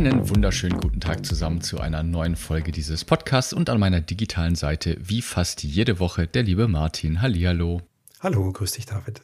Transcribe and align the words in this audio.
Einen 0.00 0.30
wunderschönen 0.30 0.80
guten 0.80 0.98
Tag 0.98 1.26
zusammen 1.26 1.60
zu 1.60 1.78
einer 1.78 2.02
neuen 2.02 2.34
Folge 2.34 2.72
dieses 2.72 3.04
Podcasts 3.04 3.52
und 3.52 3.68
an 3.68 3.78
meiner 3.78 4.00
digitalen 4.00 4.54
Seite, 4.54 4.96
wie 4.98 5.20
fast 5.20 5.62
jede 5.62 6.00
Woche, 6.00 6.26
der 6.26 6.42
liebe 6.42 6.68
Martin. 6.68 7.20
Hallihallo. 7.20 7.82
Hallo, 8.20 8.50
grüß 8.50 8.72
dich, 8.72 8.86
David. 8.86 9.20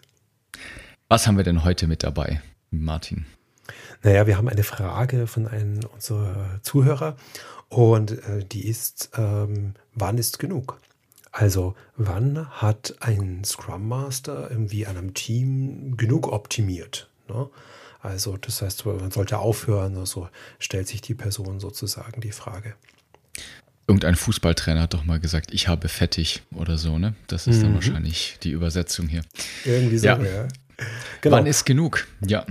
Was 1.09 1.27
haben 1.27 1.39
wir 1.39 1.45
denn 1.45 1.65
heute 1.65 1.87
mit 1.87 2.02
dabei, 2.02 2.43
Martin? 2.71 3.25
Naja, 4.02 4.27
wir 4.27 4.37
haben 4.37 4.51
eine 4.51 4.65
Frage 4.65 5.27
von 5.27 5.49
einem 5.49 5.80
unserer 5.95 6.61
Zuhörer 6.61 7.16
und 7.71 8.11
äh, 8.11 8.45
die 8.45 8.69
ist, 8.69 9.09
ähm, 9.16 9.73
wann 9.95 10.19
ist 10.19 10.38
genug? 10.38 10.79
Also, 11.33 11.74
wann 11.97 12.51
hat 12.51 12.97
ein 13.01 13.45
Scrum 13.45 13.88
Master 13.88 14.51
irgendwie 14.51 14.87
an 14.87 14.99
einem 14.99 15.15
Team 15.15 15.97
genug 15.97 16.30
optimiert? 16.30 17.09
Ne? 17.29 17.49
Also 18.07 18.37
das 18.37 18.62
heißt, 18.62 18.87
man 18.87 19.10
sollte 19.10 19.38
aufhören, 19.38 19.96
also 19.96 20.29
stellt 20.60 20.87
sich 20.87 21.01
die 21.01 21.15
Person 21.15 21.59
sozusagen 21.59 22.21
die 22.21 22.30
Frage. 22.30 22.74
Irgendein 23.88 24.15
Fußballtrainer 24.15 24.82
hat 24.82 24.95
doch 24.95 25.04
mal 25.04 25.18
gesagt, 25.18 25.52
ich 25.52 25.66
habe 25.66 25.88
fettig 25.88 26.43
oder 26.54 26.79
so, 26.79 26.98
ne? 26.98 27.16
Das 27.26 27.48
ist 27.48 27.59
mhm. 27.59 27.63
dann 27.63 27.74
wahrscheinlich 27.74 28.38
die 28.45 28.52
Übersetzung 28.52 29.09
hier. 29.09 29.23
Irgendwie 29.65 29.98
so, 29.98 30.07
ja. 30.07 30.23
ja. 30.23 30.48
Genau. 31.21 31.37
Wann 31.37 31.46
ist 31.46 31.65
genug? 31.65 32.07
Ja. 32.24 32.46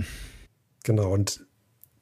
Genau, 0.84 1.10
und 1.10 1.40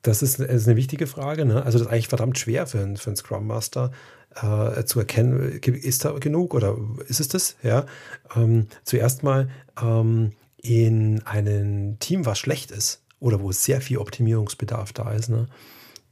das 0.03 0.23
ist, 0.23 0.41
ist 0.41 0.67
eine 0.67 0.77
wichtige 0.77 1.07
Frage. 1.07 1.45
Ne? 1.45 1.63
Also 1.63 1.79
das 1.79 1.87
ist 1.87 1.93
eigentlich 1.93 2.09
verdammt 2.09 2.39
schwer 2.39 2.67
für 2.67 2.81
einen, 2.81 2.97
für 2.97 3.11
einen 3.11 3.17
Scrum 3.17 3.47
Master 3.47 3.93
äh, 4.35 4.85
zu 4.85 4.99
erkennen, 4.99 5.61
ist 5.63 6.05
da 6.05 6.11
genug 6.19 6.55
oder 6.55 6.77
ist 7.07 7.21
es 7.21 7.29
das? 7.29 7.57
Ja. 7.63 7.87
Ähm, 8.35 8.67
zuerst 8.83 9.23
mal 9.23 9.49
ähm, 9.81 10.33
in 10.61 11.23
einem 11.23 12.01
Team, 12.01 12.27
was 12.27 12.39
schlecht 12.39 12.73
ist, 12.73 13.04
oder 13.25 13.41
wo 13.41 13.53
sehr 13.53 13.81
viel 13.81 13.97
Optimierungsbedarf 13.97 14.93
da 14.93 15.11
ist, 15.11 15.31
ne, 15.31 15.49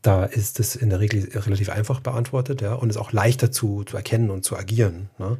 da 0.00 0.24
ist 0.24 0.58
es 0.58 0.74
in 0.74 0.88
der 0.88 0.98
Regel 0.98 1.28
relativ 1.32 1.68
einfach 1.68 2.00
beantwortet, 2.00 2.62
ja, 2.62 2.72
und 2.74 2.88
ist 2.88 2.96
auch 2.96 3.12
leichter 3.12 3.52
zu, 3.52 3.84
zu 3.84 3.96
erkennen 3.96 4.30
und 4.30 4.44
zu 4.44 4.56
agieren. 4.56 5.10
Ne? 5.18 5.36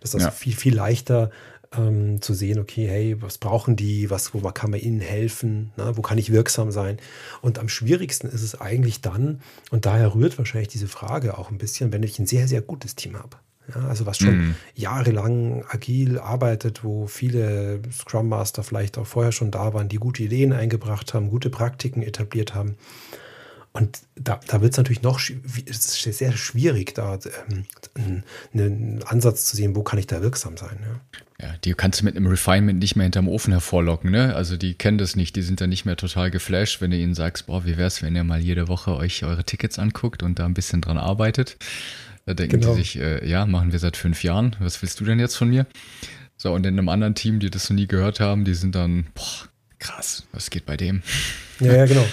Das 0.00 0.10
ist 0.10 0.16
also 0.16 0.26
ja. 0.26 0.30
viel, 0.30 0.54
viel 0.54 0.74
leichter 0.74 1.30
ähm, 1.76 2.20
zu 2.20 2.34
sehen, 2.34 2.58
okay, 2.60 2.86
hey, 2.86 3.22
was 3.22 3.38
brauchen 3.38 3.74
die, 3.74 4.10
was, 4.10 4.34
wo 4.34 4.40
kann 4.50 4.70
man 4.70 4.80
ihnen 4.80 5.00
helfen, 5.00 5.72
ne? 5.78 5.96
wo 5.96 6.02
kann 6.02 6.18
ich 6.18 6.30
wirksam 6.30 6.70
sein? 6.70 6.98
Und 7.40 7.58
am 7.58 7.70
schwierigsten 7.70 8.28
ist 8.28 8.42
es 8.42 8.60
eigentlich 8.60 9.00
dann, 9.00 9.40
und 9.70 9.86
daher 9.86 10.14
rührt 10.14 10.36
wahrscheinlich 10.36 10.68
diese 10.68 10.88
Frage 10.88 11.38
auch 11.38 11.50
ein 11.50 11.58
bisschen, 11.58 11.90
wenn 11.90 12.02
ich 12.02 12.18
ein 12.18 12.26
sehr, 12.26 12.46
sehr 12.48 12.60
gutes 12.60 12.96
Team 12.96 13.16
habe. 13.18 13.38
Ja, 13.74 13.88
also 13.88 14.04
was 14.04 14.18
schon 14.18 14.48
mhm. 14.48 14.54
jahrelang 14.74 15.64
agil 15.68 16.18
arbeitet, 16.18 16.84
wo 16.84 17.06
viele 17.06 17.80
Scrum 17.90 18.28
Master 18.28 18.62
vielleicht 18.62 18.98
auch 18.98 19.06
vorher 19.06 19.32
schon 19.32 19.50
da 19.50 19.72
waren, 19.72 19.88
die 19.88 19.96
gute 19.96 20.22
Ideen 20.22 20.52
eingebracht 20.52 21.14
haben, 21.14 21.30
gute 21.30 21.50
Praktiken 21.50 22.02
etabliert 22.02 22.54
haben. 22.54 22.76
Und 23.76 24.02
da, 24.14 24.38
da 24.46 24.60
wird 24.60 24.72
es 24.72 24.76
natürlich 24.76 25.02
noch 25.02 25.18
es 25.18 26.02
sehr 26.02 26.32
schwierig, 26.32 26.94
da 26.94 27.18
ähm, 27.96 28.22
einen 28.52 29.02
Ansatz 29.02 29.46
zu 29.46 29.56
sehen, 29.56 29.74
wo 29.74 29.82
kann 29.82 29.98
ich 29.98 30.06
da 30.06 30.22
wirksam 30.22 30.56
sein. 30.56 30.78
Ja. 31.40 31.48
ja, 31.48 31.54
die 31.64 31.74
kannst 31.74 32.00
du 32.00 32.04
mit 32.04 32.16
einem 32.16 32.28
Refinement 32.28 32.78
nicht 32.78 32.94
mehr 32.94 33.02
hinterm 33.02 33.26
Ofen 33.26 33.52
hervorlocken. 33.52 34.12
Ne? 34.12 34.36
Also 34.36 34.56
die 34.56 34.74
kennen 34.74 34.98
das 34.98 35.16
nicht, 35.16 35.34
die 35.34 35.42
sind 35.42 35.60
dann 35.60 35.70
nicht 35.70 35.86
mehr 35.86 35.96
total 35.96 36.30
geflasht, 36.30 36.80
wenn 36.80 36.92
du 36.92 36.96
ihnen 36.96 37.16
sagst, 37.16 37.46
boah, 37.46 37.64
wie 37.64 37.76
wäre 37.76 37.88
es, 37.88 38.00
wenn 38.00 38.14
ihr 38.14 38.22
mal 38.22 38.38
jede 38.38 38.68
Woche 38.68 38.94
euch 38.94 39.24
eure 39.24 39.42
Tickets 39.42 39.80
anguckt 39.80 40.22
und 40.22 40.38
da 40.38 40.44
ein 40.46 40.54
bisschen 40.54 40.80
dran 40.80 40.96
arbeitet. 40.96 41.56
Da 42.26 42.34
denken 42.34 42.60
genau. 42.60 42.74
die 42.74 42.82
sich, 42.82 42.98
äh, 42.98 43.28
ja, 43.28 43.44
machen 43.46 43.72
wir 43.72 43.78
seit 43.78 43.96
fünf 43.96 44.22
Jahren. 44.22 44.56
Was 44.58 44.80
willst 44.82 45.00
du 45.00 45.04
denn 45.04 45.18
jetzt 45.18 45.36
von 45.36 45.48
mir? 45.48 45.66
So, 46.36 46.52
und 46.52 46.66
in 46.66 46.78
einem 46.78 46.88
anderen 46.88 47.14
Team, 47.14 47.38
die 47.38 47.50
das 47.50 47.68
noch 47.70 47.76
nie 47.76 47.86
gehört 47.86 48.20
haben, 48.20 48.44
die 48.44 48.54
sind 48.54 48.74
dann, 48.74 49.06
boah, 49.14 49.48
krass, 49.78 50.26
was 50.32 50.50
geht 50.50 50.66
bei 50.66 50.76
dem? 50.76 51.02
Ja, 51.60 51.74
ja, 51.74 51.86
genau. 51.86 52.04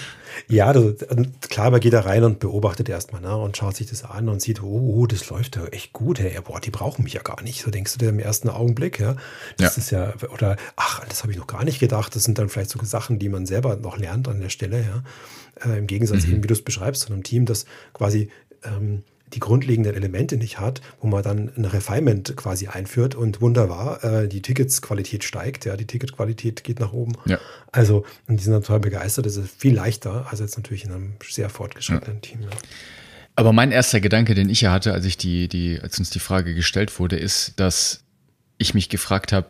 Ja, 0.48 0.74
das, 0.74 0.96
klar, 1.50 1.72
man 1.72 1.80
geht 1.80 1.94
da 1.94 2.02
rein 2.02 2.24
und 2.24 2.40
beobachtet 2.40 2.90
erstmal 2.90 3.22
ne, 3.22 3.36
und 3.36 3.58
schaut 3.58 3.76
sich 3.76 3.88
das 3.88 4.04
an 4.04 4.30
und 4.30 4.42
sieht, 4.42 4.62
oh, 4.62 4.96
oh 4.96 5.06
das 5.06 5.30
läuft 5.30 5.56
ja 5.56 5.66
echt 5.68 5.94
gut. 5.94 6.20
Hey, 6.20 6.38
boah, 6.44 6.60
die 6.60 6.72
brauchen 6.72 7.04
mich 7.04 7.14
ja 7.14 7.22
gar 7.22 7.42
nicht. 7.42 7.62
So 7.62 7.72
denkst 7.72 7.94
du 7.94 8.00
dir 8.00 8.10
im 8.10 8.20
ersten 8.20 8.50
Augenblick. 8.50 9.00
Ja, 9.00 9.16
das 9.58 9.76
ja. 9.76 9.82
ist 9.82 9.92
ja, 9.92 10.30
oder 10.32 10.58
ach, 10.76 11.06
das 11.08 11.24
habe 11.24 11.32
ich 11.32 11.38
noch 11.38 11.48
gar 11.48 11.64
nicht 11.64 11.80
gedacht. 11.80 12.16
Das 12.16 12.24
sind 12.24 12.38
dann 12.38 12.50
vielleicht 12.50 12.70
sogar 12.70 12.88
Sachen, 12.88 13.20
die 13.20 13.30
man 13.30 13.46
selber 13.46 13.76
noch 13.76 13.98
lernt 13.98 14.28
an 14.28 14.40
der 14.40 14.50
Stelle. 14.50 14.84
Ja, 14.84 15.72
äh, 15.72 15.78
Im 15.78 15.88
Gegensatz 15.88 16.26
mhm. 16.26 16.34
eben, 16.34 16.44
wie 16.44 16.48
du 16.48 16.54
es 16.54 16.64
beschreibst, 16.64 17.06
von 17.06 17.14
einem 17.14 17.24
Team, 17.24 17.46
das 17.46 17.66
quasi 17.94 18.30
ähm, 18.64 19.04
die 19.34 19.40
grundlegenden 19.40 19.96
Elemente 19.96 20.38
nicht 20.38 20.60
hat, 20.60 20.82
wo 21.00 21.08
man 21.08 21.24
dann 21.24 21.52
ein 21.56 21.66
Refinement 21.66 22.36
quasi 22.36 22.68
einführt 22.68 23.16
und 23.16 23.42
wunderbar, 23.42 24.04
äh, 24.04 24.28
die 24.28 24.42
Ticketsqualität 24.42 25.24
steigt, 25.24 25.66
ja, 25.66 25.78
die 25.78 25.88
Ticketqualität 25.88 26.64
geht 26.64 26.80
nach 26.80 26.94
oben. 26.94 27.14
Ja. 27.26 27.40
Also, 27.72 28.06
und 28.28 28.40
die 28.40 28.44
sind 28.44 28.54
total 28.54 28.80
begeistert. 28.80 29.26
Das 29.26 29.38
ist 29.38 29.50
viel 29.58 29.74
leichter 29.74 30.28
als 30.30 30.40
jetzt 30.40 30.58
natürlich 30.58 30.86
in 30.86 30.92
einem 30.92 31.14
sehr 31.24 31.50
fortgeschrittenen 31.50 32.18
ja. 32.18 32.22
Team. 32.22 32.42
Ja. 32.42 32.50
Aber 33.36 33.54
mein 33.54 33.72
erster 33.72 34.02
Gedanke, 34.02 34.36
den 34.36 34.50
ich 34.50 34.62
ja 34.62 34.72
hatte, 34.72 34.94
als 34.94 35.06
ich 35.06 35.18
die, 35.18 35.48
die, 35.48 35.80
als 35.82 35.98
uns 35.98 36.10
die 36.10 36.20
Frage 36.20 36.54
gestellt 36.54 37.00
wurde, 37.00 37.18
ist, 37.18 37.60
dass 37.60 38.04
ich 38.58 38.74
mich 38.74 38.90
gefragt 38.90 39.32
habe, 39.32 39.50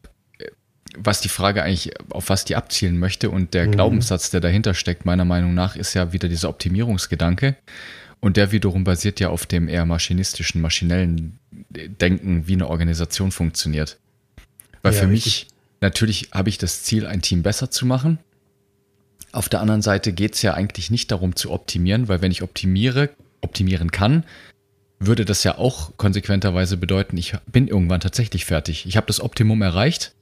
was 0.98 1.22
die 1.22 1.30
Frage 1.30 1.64
eigentlich, 1.64 1.92
auf 2.10 2.30
was 2.30 2.46
die 2.46 2.56
abzielen 2.56 3.00
möchte. 3.00 3.30
Und 3.30 3.54
der 3.54 3.68
mhm. 3.68 3.72
Glaubenssatz, 3.72 4.30
der 4.30 4.42
dahinter 4.42 4.74
steckt, 4.74 5.06
meiner 5.06 5.26
Meinung 5.26 5.54
nach, 5.54 5.76
ist 5.76 5.94
ja 5.94 6.14
wieder 6.14 6.28
dieser 6.28 6.50
Optimierungsgedanke. 6.50 7.56
Und 8.22 8.38
der 8.38 8.52
wiederum 8.52 8.84
basiert 8.84 9.20
ja 9.20 9.30
auf 9.30 9.46
dem 9.46 9.68
eher 9.68 9.86
maschinistischen, 9.86 10.62
maschinellen 10.62 11.40
Denken, 11.70 12.48
wie 12.48 12.54
eine 12.54 12.70
Organisation 12.70 13.32
funktioniert. 13.32 13.98
Weil 14.84 14.94
ja, 14.94 15.02
für 15.02 15.08
mich, 15.08 15.48
natürlich 15.82 16.30
habe 16.32 16.50
ich 16.50 16.60
das 16.60 16.84
Ziel, 16.84 17.08
ein 17.08 17.22
Team 17.22 17.42
besser 17.42 17.72
zu 17.72 17.86
machen. 17.86 18.20
Auf 19.32 19.50
der 19.50 19.60
anderen 19.60 19.82
Seite 19.82 20.14
geht 20.14 20.36
es 20.36 20.44
ja 20.44 20.54
eigentlich 20.54 20.92
nicht 20.92 21.12
darum 21.12 21.36
zu 21.36 21.52
optimieren, 21.52 22.08
weil 22.08 22.22
wenn 22.22 22.32
ich 22.32 22.44
optimiere, 22.44 23.10
optimieren 23.42 23.92
kann, 23.92 24.24
würde 25.00 25.26
das 25.26 25.44
ja 25.44 25.58
auch 25.58 25.98
konsequenterweise 25.98 26.78
bedeuten, 26.78 27.18
ich 27.18 27.34
bin 27.48 27.68
irgendwann 27.68 28.02
tatsächlich 28.02 28.46
fertig. 28.46 28.86
Ich 28.86 28.98
habe 28.98 29.08
das 29.08 29.20
Optimum 29.20 29.64
erreicht 29.64 30.14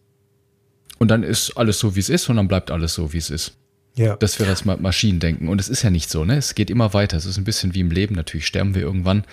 und 0.99 1.09
dann 1.09 1.23
ist 1.23 1.57
alles 1.57 1.79
so, 1.79 1.95
wie 1.95 1.99
es 1.99 2.09
ist 2.09 2.29
und 2.29 2.38
dann 2.38 2.47
bleibt 2.47 2.71
alles 2.71 2.93
so, 2.93 3.11
wie 3.11 3.17
es 3.17 3.29
ist. 3.29 3.57
Ja. 3.95 4.16
Das 4.16 4.39
wäre 4.39 4.50
das 4.50 4.66
Maschinendenken. 4.66 5.50
Und 5.50 5.59
es 5.59 5.69
ist 5.69 5.83
ja 5.83 5.89
nicht 5.89 6.09
so, 6.09 6.23
ne? 6.23 6.38
Es 6.38 6.55
geht 6.55 6.69
immer 6.69 6.94
weiter. 6.94 7.17
Es 7.17 7.25
ist 7.25 7.38
ein 7.38 7.44
bisschen 7.44 7.73
wie 7.73 7.81
im 7.81 7.91
Leben. 7.91 8.16
Natürlich 8.16 8.47
sterben 8.47 8.75
wir 8.75 8.81
irgendwann. 8.81 9.25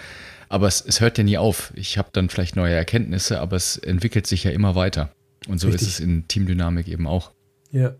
Aber 0.48 0.66
es, 0.66 0.84
es 0.86 1.00
hört 1.00 1.18
ja 1.18 1.24
nie 1.24 1.38
auf. 1.38 1.72
Ich 1.76 1.98
habe 1.98 2.08
dann 2.12 2.28
vielleicht 2.28 2.56
neue 2.56 2.74
Erkenntnisse, 2.74 3.40
aber 3.40 3.56
es 3.56 3.76
entwickelt 3.76 4.26
sich 4.26 4.44
ja 4.44 4.50
immer 4.50 4.74
weiter. 4.74 5.10
Und 5.48 5.60
so 5.60 5.68
richtig. 5.68 5.88
ist 5.88 5.94
es 5.94 6.00
in 6.00 6.26
Teamdynamik 6.28 6.88
eben 6.88 7.06
auch. 7.06 7.32
Ja. 7.70 7.94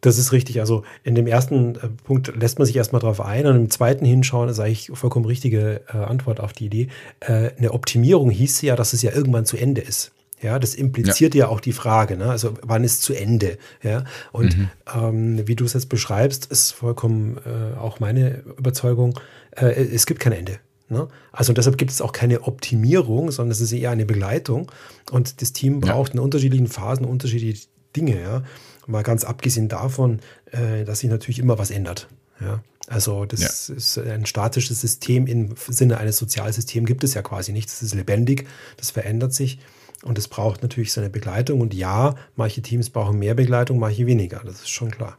Das 0.00 0.16
ist 0.16 0.32
richtig. 0.32 0.60
Also 0.60 0.82
in 1.04 1.14
dem 1.14 1.26
ersten 1.26 1.76
äh, 1.76 1.88
Punkt 2.04 2.32
lässt 2.34 2.58
man 2.58 2.66
sich 2.66 2.76
erstmal 2.76 3.00
drauf 3.00 3.20
ein 3.20 3.46
und 3.46 3.56
im 3.56 3.70
zweiten 3.70 4.04
hinschauen 4.04 4.48
ist 4.48 4.58
eigentlich 4.58 4.90
vollkommen 4.94 5.26
richtige 5.26 5.82
äh, 5.92 5.96
Antwort 5.98 6.40
auf 6.40 6.52
die 6.52 6.66
Idee. 6.66 6.88
Äh, 7.20 7.50
eine 7.58 7.72
Optimierung 7.72 8.30
hieß 8.30 8.62
ja, 8.62 8.76
dass 8.76 8.92
es 8.92 9.02
ja 9.02 9.12
irgendwann 9.12 9.44
zu 9.44 9.56
Ende 9.56 9.82
ist. 9.82 10.12
Ja, 10.42 10.58
das 10.58 10.74
impliziert 10.74 11.34
ja, 11.34 11.46
ja 11.46 11.48
auch 11.48 11.60
die 11.60 11.72
Frage, 11.72 12.16
ne? 12.16 12.30
also 12.30 12.54
wann 12.62 12.82
ist 12.82 13.02
zu 13.02 13.12
Ende? 13.12 13.58
Ja, 13.82 14.04
und 14.32 14.56
mhm. 14.56 14.70
ähm, 14.94 15.46
wie 15.46 15.54
du 15.54 15.64
es 15.64 15.74
jetzt 15.74 15.90
beschreibst, 15.90 16.46
ist 16.46 16.72
vollkommen 16.72 17.38
äh, 17.44 17.76
auch 17.76 18.00
meine 18.00 18.42
Überzeugung, 18.56 19.18
äh, 19.50 19.66
es 19.66 20.06
gibt 20.06 20.20
kein 20.20 20.32
Ende. 20.32 20.58
Ne? 20.88 21.08
Also 21.30 21.52
deshalb 21.52 21.78
gibt 21.78 21.90
es 21.90 22.00
auch 22.00 22.12
keine 22.12 22.42
Optimierung, 22.42 23.30
sondern 23.30 23.52
es 23.52 23.60
ist 23.60 23.72
eher 23.72 23.90
eine 23.90 24.06
Begleitung 24.06 24.72
und 25.10 25.40
das 25.42 25.52
Team 25.52 25.80
braucht 25.80 26.14
ja. 26.14 26.14
in 26.14 26.20
unterschiedlichen 26.20 26.68
Phasen 26.68 27.04
unterschiedliche 27.04 27.68
Dinge. 27.94 28.20
Ja? 28.20 28.42
Mal 28.86 29.02
ganz 29.02 29.24
abgesehen 29.24 29.68
davon, 29.68 30.20
äh, 30.50 30.84
dass 30.84 31.00
sich 31.00 31.10
natürlich 31.10 31.38
immer 31.38 31.58
was 31.58 31.70
ändert. 31.70 32.08
Ja? 32.40 32.62
Also 32.88 33.24
das 33.24 33.68
ja. 33.68 33.74
ist 33.76 33.98
ein 33.98 34.26
statisches 34.26 34.80
System 34.80 35.28
im 35.28 35.54
Sinne 35.68 35.98
eines 35.98 36.16
Sozialsystems 36.16 36.88
gibt 36.88 37.04
es 37.04 37.14
ja 37.14 37.22
quasi 37.22 37.52
nicht. 37.52 37.70
Das 37.70 37.82
ist 37.82 37.94
lebendig, 37.94 38.48
das 38.78 38.90
verändert 38.90 39.32
sich. 39.32 39.60
Und 40.02 40.18
es 40.18 40.28
braucht 40.28 40.62
natürlich 40.62 40.92
seine 40.92 41.10
Begleitung. 41.10 41.60
Und 41.60 41.74
ja, 41.74 42.14
manche 42.36 42.62
Teams 42.62 42.90
brauchen 42.90 43.18
mehr 43.18 43.34
Begleitung, 43.34 43.78
manche 43.78 44.06
weniger. 44.06 44.40
Das 44.44 44.60
ist 44.60 44.70
schon 44.70 44.90
klar. 44.90 45.18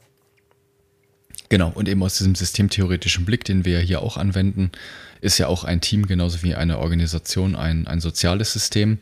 Genau, 1.49 1.71
und 1.75 1.89
eben 1.89 2.01
aus 2.01 2.17
diesem 2.17 2.33
systemtheoretischen 2.33 3.25
Blick, 3.25 3.43
den 3.43 3.65
wir 3.65 3.79
hier 3.79 4.01
auch 4.01 4.15
anwenden, 4.17 4.71
ist 5.19 5.37
ja 5.37 5.47
auch 5.47 5.63
ein 5.63 5.81
Team 5.81 6.07
genauso 6.07 6.43
wie 6.43 6.55
eine 6.55 6.79
Organisation 6.79 7.55
ein, 7.55 7.87
ein 7.87 7.99
soziales 7.99 8.53
System. 8.53 8.99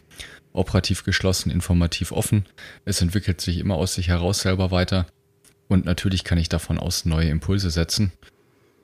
Operativ 0.51 1.03
geschlossen, 1.03 1.51
informativ 1.51 2.11
offen. 2.11 2.45
Es 2.85 3.01
entwickelt 3.01 3.39
sich 3.39 3.59
immer 3.59 3.75
aus 3.75 3.93
sich 3.93 4.07
heraus 4.07 4.39
selber 4.39 4.71
weiter. 4.71 5.05
Und 5.67 5.85
natürlich 5.85 6.23
kann 6.23 6.39
ich 6.39 6.49
davon 6.49 6.79
aus 6.79 7.05
neue 7.05 7.29
Impulse 7.29 7.69
setzen. 7.69 8.11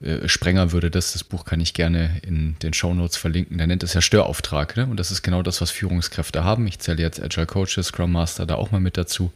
Äh, 0.01 0.27
Sprenger 0.27 0.71
würde 0.71 0.91
das, 0.91 1.13
das 1.13 1.23
Buch 1.23 1.45
kann 1.45 1.59
ich 1.59 1.73
gerne 1.73 2.21
in 2.23 2.55
den 2.61 2.73
Show 2.73 2.93
Notes 2.93 3.17
verlinken. 3.17 3.57
Der 3.57 3.67
nennt 3.67 3.83
es 3.83 3.93
ja 3.93 4.01
Störauftrag. 4.01 4.75
Ne? 4.77 4.85
Und 4.85 4.97
das 4.97 5.11
ist 5.11 5.21
genau 5.21 5.41
das, 5.41 5.61
was 5.61 5.71
Führungskräfte 5.71 6.43
haben. 6.43 6.67
Ich 6.67 6.79
zähle 6.79 7.01
jetzt 7.01 7.21
Agile 7.21 7.45
Coaches, 7.45 7.87
Scrum 7.87 8.11
Master 8.11 8.45
da 8.45 8.55
auch 8.55 8.71
mal 8.71 8.81
mit 8.81 8.97
dazu. 8.97 9.31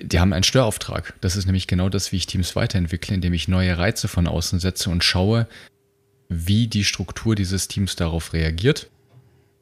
Die 0.00 0.20
haben 0.20 0.32
einen 0.32 0.44
Störauftrag. 0.44 1.14
Das 1.20 1.36
ist 1.36 1.46
nämlich 1.46 1.66
genau 1.66 1.88
das, 1.88 2.12
wie 2.12 2.16
ich 2.16 2.26
Teams 2.26 2.54
weiterentwickle, 2.54 3.14
indem 3.14 3.32
ich 3.32 3.48
neue 3.48 3.76
Reize 3.76 4.06
von 4.06 4.26
außen 4.26 4.60
setze 4.60 4.90
und 4.90 5.02
schaue, 5.02 5.48
wie 6.28 6.68
die 6.68 6.84
Struktur 6.84 7.34
dieses 7.34 7.68
Teams 7.68 7.96
darauf 7.96 8.32
reagiert 8.32 8.90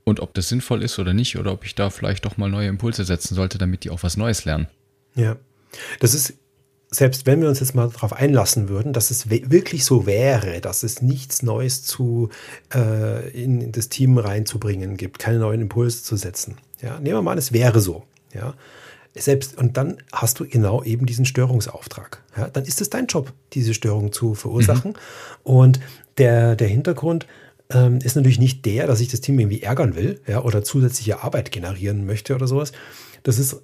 und 0.05 0.21
ob 0.21 0.35
das 0.35 0.49
sinnvoll 0.49 0.83
ist 0.83 0.99
oder 0.99 1.15
nicht 1.15 1.39
oder 1.39 1.53
ob 1.53 1.65
ich 1.65 1.75
da 1.75 1.91
vielleicht 1.91 2.25
doch 2.25 2.37
mal 2.37 2.51
neue 2.51 2.69
Impulse 2.69 3.05
setzen 3.05 3.35
sollte, 3.35 3.57
damit 3.57 3.85
die 3.85 3.91
auch 3.91 4.03
was 4.03 4.17
Neues 4.17 4.45
lernen. 4.45 4.67
Ja, 5.15 5.37
das 6.01 6.15
ist 6.15 6.35
selbst 6.91 7.27
wenn 7.27 7.41
wir 7.41 7.49
uns 7.49 7.61
jetzt 7.61 7.75
mal 7.75 7.89
darauf 7.89 8.13
einlassen 8.13 8.69
würden, 8.69 8.93
dass 8.93 9.11
es 9.11 9.29
wirklich 9.29 9.85
so 9.85 10.07
wäre, 10.07 10.61
dass 10.61 10.83
es 10.83 11.03
nichts 11.03 11.43
Neues 11.43 11.83
zu, 11.83 12.31
äh, 12.75 13.29
in, 13.31 13.73
das 13.73 13.89
Team 13.89 14.19
reinzubringen 14.19 14.97
gibt, 14.97 15.19
keine 15.19 15.39
neuen 15.39 15.63
Impulse 15.63 16.03
zu 16.03 16.17
setzen. 16.17 16.57
Ja, 16.81 16.99
nehmen 17.01 17.17
wir 17.17 17.23
mal 17.23 17.33
an, 17.33 17.39
es 17.39 17.53
wäre 17.53 17.81
so. 17.81 18.05
Ja, 18.33 18.55
selbst 19.15 19.57
und 19.59 19.77
dann 19.77 19.97
hast 20.13 20.39
du 20.41 20.47
genau 20.47 20.83
eben 20.83 21.07
diesen 21.07 21.25
Störungsauftrag. 21.25 22.23
Ja, 22.37 22.49
dann 22.49 22.65
ist 22.65 22.81
es 22.81 22.91
dein 22.91 23.07
Job, 23.07 23.33
diese 23.55 23.75
Störung 23.75 24.13
zu 24.13 24.35
verursachen. 24.35 24.93
Mhm. 24.93 24.97
Und 25.43 25.81
der, 26.19 26.55
der 26.55 26.69
Hintergrund 26.69 27.27
ähm, 27.71 27.99
ist 27.99 28.15
natürlich 28.15 28.39
nicht 28.39 28.65
der, 28.65 28.87
dass 28.87 29.01
ich 29.01 29.09
das 29.09 29.21
Team 29.21 29.39
irgendwie 29.39 29.63
ärgern 29.63 29.97
will, 29.97 30.21
ja, 30.27 30.43
oder 30.43 30.63
zusätzliche 30.63 31.23
Arbeit 31.23 31.51
generieren 31.51 32.07
möchte 32.07 32.35
oder 32.35 32.47
sowas. 32.47 32.73
Das 33.23 33.39
ist 33.39 33.57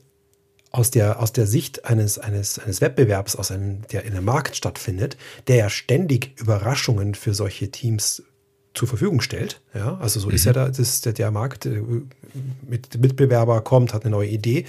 aus 0.72 0.90
der, 0.90 1.20
aus 1.20 1.32
der 1.32 1.46
Sicht 1.46 1.84
eines, 1.84 2.18
eines, 2.18 2.58
eines 2.58 2.80
Wettbewerbs, 2.80 3.36
aus 3.36 3.50
einem, 3.50 3.82
der 3.92 4.04
in 4.04 4.12
einem 4.12 4.24
Markt 4.24 4.56
stattfindet, 4.56 5.16
der 5.46 5.56
ja 5.56 5.70
ständig 5.70 6.38
Überraschungen 6.40 7.14
für 7.14 7.34
solche 7.34 7.70
Teams 7.70 8.22
zur 8.74 8.88
Verfügung 8.88 9.20
stellt. 9.20 9.60
Ja, 9.74 9.98
also 9.98 10.18
so 10.18 10.28
mhm. 10.28 10.34
ist 10.34 10.44
ja 10.44 10.54
da, 10.54 10.68
das, 10.70 11.02
der, 11.02 11.12
der 11.12 11.30
Markt 11.30 11.66
äh, 11.66 11.82
mit 12.66 12.98
Mitbewerber 12.98 13.60
kommt, 13.60 13.92
hat 13.92 14.04
eine 14.04 14.12
neue 14.12 14.28
Idee. 14.28 14.64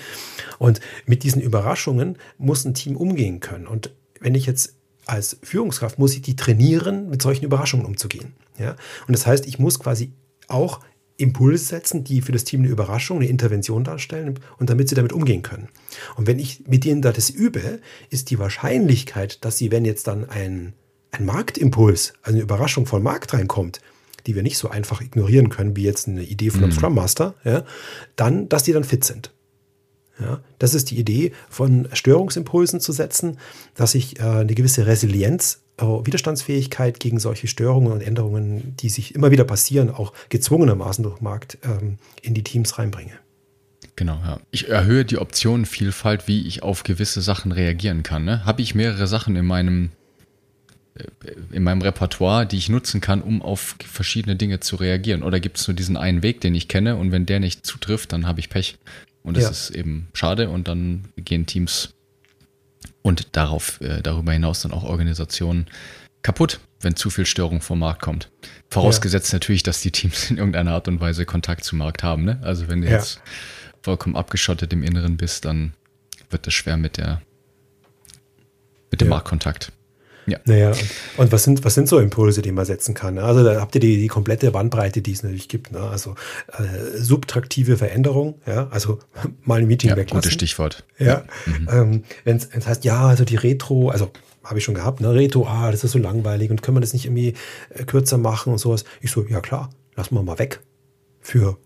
Und 0.59 0.81
mit 1.05 1.23
diesen 1.23 1.41
Überraschungen 1.41 2.17
muss 2.37 2.65
ein 2.65 2.73
Team 2.73 2.97
umgehen 2.97 3.39
können. 3.39 3.65
Und 3.65 3.91
wenn 4.19 4.35
ich 4.35 4.45
jetzt 4.45 4.75
als 5.05 5.37
Führungskraft 5.43 5.99
muss 5.99 6.13
ich 6.13 6.21
die 6.21 6.35
trainieren, 6.35 7.09
mit 7.09 7.21
solchen 7.21 7.45
Überraschungen 7.45 7.85
umzugehen. 7.85 8.33
Ja? 8.57 8.75
Und 9.07 9.13
das 9.13 9.25
heißt, 9.25 9.45
ich 9.45 9.59
muss 9.59 9.79
quasi 9.79 10.11
auch 10.47 10.79
Impulse 11.17 11.65
setzen, 11.65 12.03
die 12.03 12.21
für 12.21 12.31
das 12.31 12.43
Team 12.43 12.61
eine 12.61 12.69
Überraschung, 12.69 13.17
eine 13.17 13.27
Intervention 13.27 13.83
darstellen 13.83 14.39
und 14.57 14.69
damit 14.69 14.89
sie 14.89 14.95
damit 14.95 15.13
umgehen 15.13 15.43
können. 15.43 15.69
Und 16.15 16.27
wenn 16.27 16.39
ich 16.39 16.67
mit 16.67 16.85
ihnen 16.85 17.01
das 17.01 17.29
übe, 17.29 17.79
ist 18.09 18.29
die 18.29 18.39
Wahrscheinlichkeit, 18.39 19.43
dass 19.45 19.57
sie, 19.57 19.71
wenn 19.71 19.85
jetzt 19.85 20.07
dann 20.07 20.27
ein, 20.29 20.73
ein 21.11 21.25
Marktimpuls, 21.25 22.13
also 22.23 22.35
eine 22.35 22.43
Überraschung 22.43 22.85
vom 22.85 23.03
Markt 23.03 23.33
reinkommt, 23.33 23.79
die 24.25 24.35
wir 24.35 24.43
nicht 24.43 24.57
so 24.57 24.69
einfach 24.69 25.01
ignorieren 25.01 25.49
können, 25.49 25.75
wie 25.75 25.83
jetzt 25.83 26.07
eine 26.07 26.23
Idee 26.23 26.49
von 26.49 26.63
einem 26.63 26.71
mhm. 26.71 26.77
Scrum 26.77 26.95
Master, 26.95 27.35
ja, 27.43 27.63
dann, 28.15 28.49
dass 28.49 28.63
die 28.63 28.73
dann 28.73 28.83
fit 28.83 29.03
sind. 29.03 29.31
Ja, 30.19 30.41
das 30.59 30.73
ist 30.75 30.91
die 30.91 30.99
Idee 30.99 31.31
von 31.49 31.87
Störungsimpulsen 31.91 32.79
zu 32.79 32.91
setzen, 32.91 33.39
dass 33.73 33.95
ich 33.95 34.19
äh, 34.19 34.23
eine 34.23 34.53
gewisse 34.53 34.85
Resilienz 34.85 35.62
Widerstandsfähigkeit 35.77 36.99
gegen 36.99 37.19
solche 37.19 37.47
Störungen 37.47 37.91
und 37.91 38.01
Änderungen, 38.01 38.75
die 38.77 38.89
sich 38.89 39.15
immer 39.15 39.31
wieder 39.31 39.43
passieren, 39.43 39.89
auch 39.89 40.13
gezwungenermaßen 40.29 41.03
durch 41.03 41.21
Markt 41.21 41.57
ähm, 41.63 41.97
in 42.21 42.33
die 42.33 42.43
Teams 42.43 42.77
reinbringe. 42.77 43.13
Genau, 43.95 44.19
ja. 44.23 44.39
Ich 44.51 44.69
erhöhe 44.69 45.05
die 45.05 45.17
Optionenvielfalt, 45.17 46.27
wie 46.27 46.47
ich 46.47 46.63
auf 46.63 46.83
gewisse 46.83 47.21
Sachen 47.21 47.51
reagieren 47.51 48.03
kann. 48.03 48.23
Ne? 48.23 48.45
Habe 48.45 48.61
ich 48.61 48.75
mehrere 48.75 49.07
Sachen 49.07 49.35
in 49.35 49.45
meinem, 49.45 49.89
äh, 50.95 51.05
in 51.51 51.63
meinem 51.63 51.81
Repertoire, 51.81 52.45
die 52.45 52.57
ich 52.57 52.69
nutzen 52.69 53.01
kann, 53.01 53.21
um 53.21 53.41
auf 53.41 53.75
verschiedene 53.83 54.35
Dinge 54.35 54.59
zu 54.59 54.75
reagieren? 54.75 55.23
Oder 55.23 55.39
gibt 55.39 55.57
es 55.57 55.67
nur 55.67 55.75
diesen 55.75 55.97
einen 55.97 56.23
Weg, 56.23 56.41
den 56.41 56.55
ich 56.55 56.67
kenne 56.67 56.95
und 56.95 57.11
wenn 57.11 57.25
der 57.25 57.39
nicht 57.39 57.65
zutrifft, 57.65 58.13
dann 58.13 58.27
habe 58.27 58.39
ich 58.39 58.49
Pech. 58.49 58.77
Und 59.23 59.37
das 59.37 59.43
ja. 59.43 59.49
ist 59.51 59.69
eben 59.71 60.07
schade 60.13 60.49
und 60.49 60.67
dann 60.67 61.05
gehen 61.15 61.45
Teams 61.45 61.93
und 63.01 63.35
darauf, 63.35 63.81
äh, 63.81 64.01
darüber 64.01 64.31
hinaus 64.33 64.61
dann 64.61 64.71
auch 64.71 64.83
Organisationen 64.83 65.67
kaputt, 66.21 66.59
wenn 66.81 66.95
zu 66.95 67.09
viel 67.09 67.25
Störung 67.25 67.61
vom 67.61 67.79
Markt 67.79 68.01
kommt. 68.01 68.29
Vorausgesetzt 68.69 69.31
ja. 69.31 69.37
natürlich, 69.37 69.63
dass 69.63 69.81
die 69.81 69.91
Teams 69.91 70.29
in 70.29 70.37
irgendeiner 70.37 70.71
Art 70.71 70.87
und 70.87 70.99
Weise 70.99 71.25
Kontakt 71.25 71.63
zum 71.63 71.79
Markt 71.79 72.03
haben. 72.03 72.23
Ne? 72.25 72.39
Also 72.41 72.67
wenn 72.67 72.81
du 72.81 72.87
ja. 72.87 72.93
jetzt 72.93 73.21
vollkommen 73.81 74.15
abgeschottet 74.15 74.71
im 74.73 74.83
Inneren 74.83 75.17
bist, 75.17 75.45
dann 75.45 75.73
wird 76.29 76.47
es 76.47 76.53
schwer 76.53 76.77
mit 76.77 76.97
der 76.97 77.21
mit 78.89 79.01
dem 79.01 79.07
ja. 79.07 79.15
Marktkontakt. 79.15 79.71
Ja. 80.25 80.39
Naja, 80.45 80.71
und 81.17 81.31
was 81.31 81.43
sind, 81.43 81.63
was 81.65 81.73
sind 81.73 81.87
so 81.87 81.99
Impulse, 81.99 82.41
die 82.41 82.51
man 82.51 82.65
setzen 82.65 82.93
kann? 82.93 83.17
Also 83.17 83.43
da 83.43 83.59
habt 83.59 83.75
ihr 83.75 83.81
die, 83.81 83.97
die 83.97 84.07
komplette 84.07 84.51
Bandbreite, 84.51 85.01
die 85.01 85.11
es 85.11 85.23
natürlich 85.23 85.49
gibt. 85.49 85.71
Ne? 85.71 85.79
Also 85.79 86.15
äh, 86.51 86.97
subtraktive 86.97 87.77
Veränderung, 87.77 88.35
ja, 88.45 88.67
also 88.71 88.99
mal 89.43 89.59
ein 89.59 89.67
Meeting 89.67 89.89
ja, 89.89 89.95
weglassen. 89.95 90.21
Gutes 90.21 90.33
Stichwort. 90.33 90.83
Ja. 90.97 91.23
Mhm. 91.45 91.69
Ähm, 91.71 92.03
Wenn 92.23 92.37
es 92.37 92.67
heißt, 92.67 92.85
ja, 92.85 93.07
also 93.07 93.25
die 93.25 93.35
Retro, 93.35 93.89
also 93.89 94.11
habe 94.43 94.59
ich 94.59 94.65
schon 94.65 94.75
gehabt, 94.75 94.99
ne? 94.99 95.13
Retro, 95.13 95.47
ah, 95.47 95.71
das 95.71 95.83
ist 95.83 95.91
so 95.91 95.99
langweilig 95.99 96.51
und 96.51 96.61
können 96.61 96.77
wir 96.77 96.81
das 96.81 96.93
nicht 96.93 97.05
irgendwie 97.05 97.33
äh, 97.69 97.83
kürzer 97.85 98.17
machen 98.17 98.51
und 98.51 98.59
sowas. 98.59 98.83
Ich 99.01 99.11
so, 99.11 99.25
ja 99.25 99.41
klar, 99.41 99.69
lassen 99.95 100.15
wir 100.15 100.23
mal 100.23 100.39
weg 100.39 100.59
für 101.21 101.57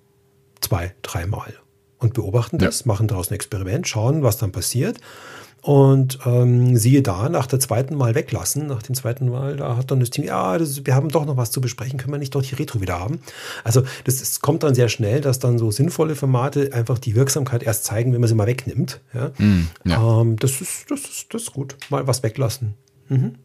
zwei, 0.61 0.93
dreimal 1.01 1.53
und 1.97 2.13
beobachten 2.13 2.57
das, 2.57 2.81
ja. 2.81 2.87
machen 2.87 3.07
daraus 3.07 3.31
ein 3.31 3.33
Experiment, 3.35 3.87
schauen, 3.87 4.23
was 4.23 4.37
dann 4.37 4.51
passiert. 4.51 4.99
Und 5.61 6.19
ähm, 6.25 6.77
siehe 6.77 7.01
da, 7.01 7.27
nach 7.29 7.47
der 7.47 7.59
zweiten 7.59 7.95
Mal 7.95 8.15
weglassen, 8.15 8.67
nach 8.67 8.83
dem 8.83 8.95
zweiten 8.95 9.29
Mal, 9.29 9.57
da 9.57 9.75
hat 9.75 9.91
dann 9.91 9.99
das 9.99 10.11
Team, 10.11 10.23
ja, 10.23 10.57
das, 10.57 10.85
wir 10.85 10.95
haben 10.95 11.09
doch 11.09 11.25
noch 11.25 11.35
was 11.35 11.51
zu 11.51 11.59
besprechen, 11.59 11.99
können 11.99 12.13
wir 12.13 12.19
nicht 12.19 12.35
doch 12.35 12.41
die 12.41 12.55
Retro 12.55 12.79
wieder 12.79 12.99
haben. 12.99 13.19
Also 13.63 13.81
das, 14.05 14.19
das, 14.19 14.39
kommt 14.39 14.63
dann 14.63 14.75
sehr 14.75 14.87
schnell, 14.87 15.19
dass 15.19 15.39
dann 15.39 15.57
so 15.57 15.71
sinnvolle 15.71 16.15
Formate 16.15 16.71
einfach 16.73 16.99
die 16.99 17.15
Wirksamkeit 17.15 17.63
erst 17.63 17.83
zeigen, 17.83 18.13
wenn 18.13 18.21
man 18.21 18.29
sie 18.29 18.35
mal 18.35 18.47
wegnimmt. 18.47 19.01
Ja? 19.13 19.31
Mm, 19.37 19.67
ja. 19.83 20.21
Ähm, 20.21 20.37
das, 20.37 20.61
ist, 20.61 20.89
das, 20.89 21.01
ist, 21.01 21.33
das 21.33 21.43
ist 21.43 21.53
gut. 21.53 21.75
Mal 21.89 22.07
was 22.07 22.23
weglassen. 22.23 22.75
Mhm. 23.09 23.35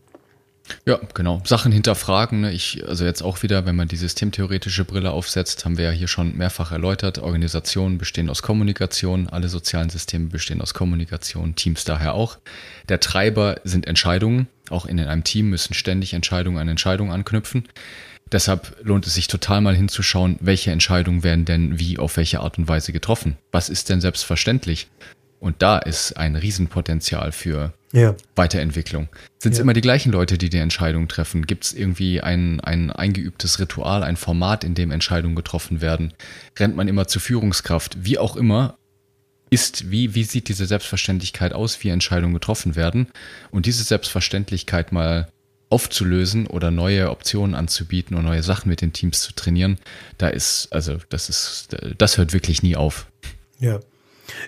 Ja, 0.86 1.00
genau. 1.14 1.42
Sachen 1.44 1.72
hinterfragen. 1.72 2.42
Ne? 2.42 2.52
Ich, 2.52 2.86
also 2.86 3.04
jetzt 3.04 3.22
auch 3.22 3.42
wieder, 3.42 3.66
wenn 3.66 3.76
man 3.76 3.88
die 3.88 3.96
systemtheoretische 3.96 4.84
Brille 4.84 5.10
aufsetzt, 5.10 5.64
haben 5.64 5.76
wir 5.76 5.86
ja 5.86 5.90
hier 5.90 6.08
schon 6.08 6.36
mehrfach 6.36 6.72
erläutert. 6.72 7.18
Organisationen 7.18 7.98
bestehen 7.98 8.30
aus 8.30 8.42
Kommunikation, 8.42 9.28
alle 9.28 9.48
sozialen 9.48 9.90
Systeme 9.90 10.28
bestehen 10.28 10.60
aus 10.60 10.74
Kommunikation, 10.74 11.54
Teams 11.54 11.84
daher 11.84 12.14
auch. 12.14 12.38
Der 12.88 13.00
Treiber 13.00 13.60
sind 13.64 13.86
Entscheidungen. 13.86 14.48
Auch 14.70 14.86
in 14.86 14.98
einem 15.00 15.24
Team 15.24 15.50
müssen 15.50 15.74
ständig 15.74 16.14
Entscheidungen 16.14 16.58
an 16.58 16.68
Entscheidungen 16.68 17.12
anknüpfen. 17.12 17.68
Deshalb 18.30 18.76
lohnt 18.82 19.06
es 19.06 19.14
sich 19.14 19.26
total 19.26 19.60
mal 19.60 19.76
hinzuschauen, 19.76 20.38
welche 20.40 20.70
Entscheidungen 20.70 21.22
werden 21.22 21.44
denn 21.44 21.78
wie 21.78 21.98
auf 21.98 22.16
welche 22.16 22.40
Art 22.40 22.56
und 22.56 22.66
Weise 22.66 22.92
getroffen. 22.92 23.36
Was 23.50 23.68
ist 23.68 23.90
denn 23.90 24.00
selbstverständlich? 24.00 24.88
Und 25.42 25.60
da 25.60 25.78
ist 25.78 26.16
ein 26.16 26.36
Riesenpotenzial 26.36 27.32
für 27.32 27.72
ja. 27.92 28.14
Weiterentwicklung. 28.36 29.08
Sind 29.40 29.50
es 29.50 29.58
ja. 29.58 29.62
immer 29.62 29.72
die 29.72 29.80
gleichen 29.80 30.12
Leute, 30.12 30.38
die 30.38 30.50
die 30.50 30.58
Entscheidung 30.58 31.08
treffen? 31.08 31.48
Gibt 31.48 31.64
es 31.64 31.72
irgendwie 31.72 32.20
ein, 32.20 32.60
ein 32.60 32.92
eingeübtes 32.92 33.58
Ritual, 33.58 34.04
ein 34.04 34.16
Format, 34.16 34.62
in 34.62 34.76
dem 34.76 34.92
Entscheidungen 34.92 35.34
getroffen 35.34 35.80
werden? 35.80 36.14
Rennt 36.56 36.76
man 36.76 36.86
immer 36.86 37.08
zur 37.08 37.20
Führungskraft? 37.20 38.04
Wie 38.04 38.18
auch 38.18 38.36
immer, 38.36 38.78
ist, 39.50 39.90
wie, 39.90 40.14
wie 40.14 40.22
sieht 40.22 40.48
diese 40.48 40.64
Selbstverständlichkeit 40.64 41.52
aus, 41.54 41.82
wie 41.82 41.88
Entscheidungen 41.88 42.34
getroffen 42.34 42.76
werden? 42.76 43.08
Und 43.50 43.66
diese 43.66 43.82
Selbstverständlichkeit 43.82 44.92
mal 44.92 45.28
aufzulösen 45.70 46.46
oder 46.46 46.70
neue 46.70 47.10
Optionen 47.10 47.56
anzubieten 47.56 48.16
und 48.16 48.24
neue 48.24 48.44
Sachen 48.44 48.68
mit 48.68 48.80
den 48.80 48.92
Teams 48.92 49.22
zu 49.22 49.32
trainieren, 49.32 49.78
da 50.18 50.28
ist, 50.28 50.68
also 50.70 50.98
das 51.08 51.28
ist, 51.28 51.76
das 51.98 52.16
hört 52.16 52.32
wirklich 52.32 52.62
nie 52.62 52.76
auf. 52.76 53.08
Ja, 53.58 53.80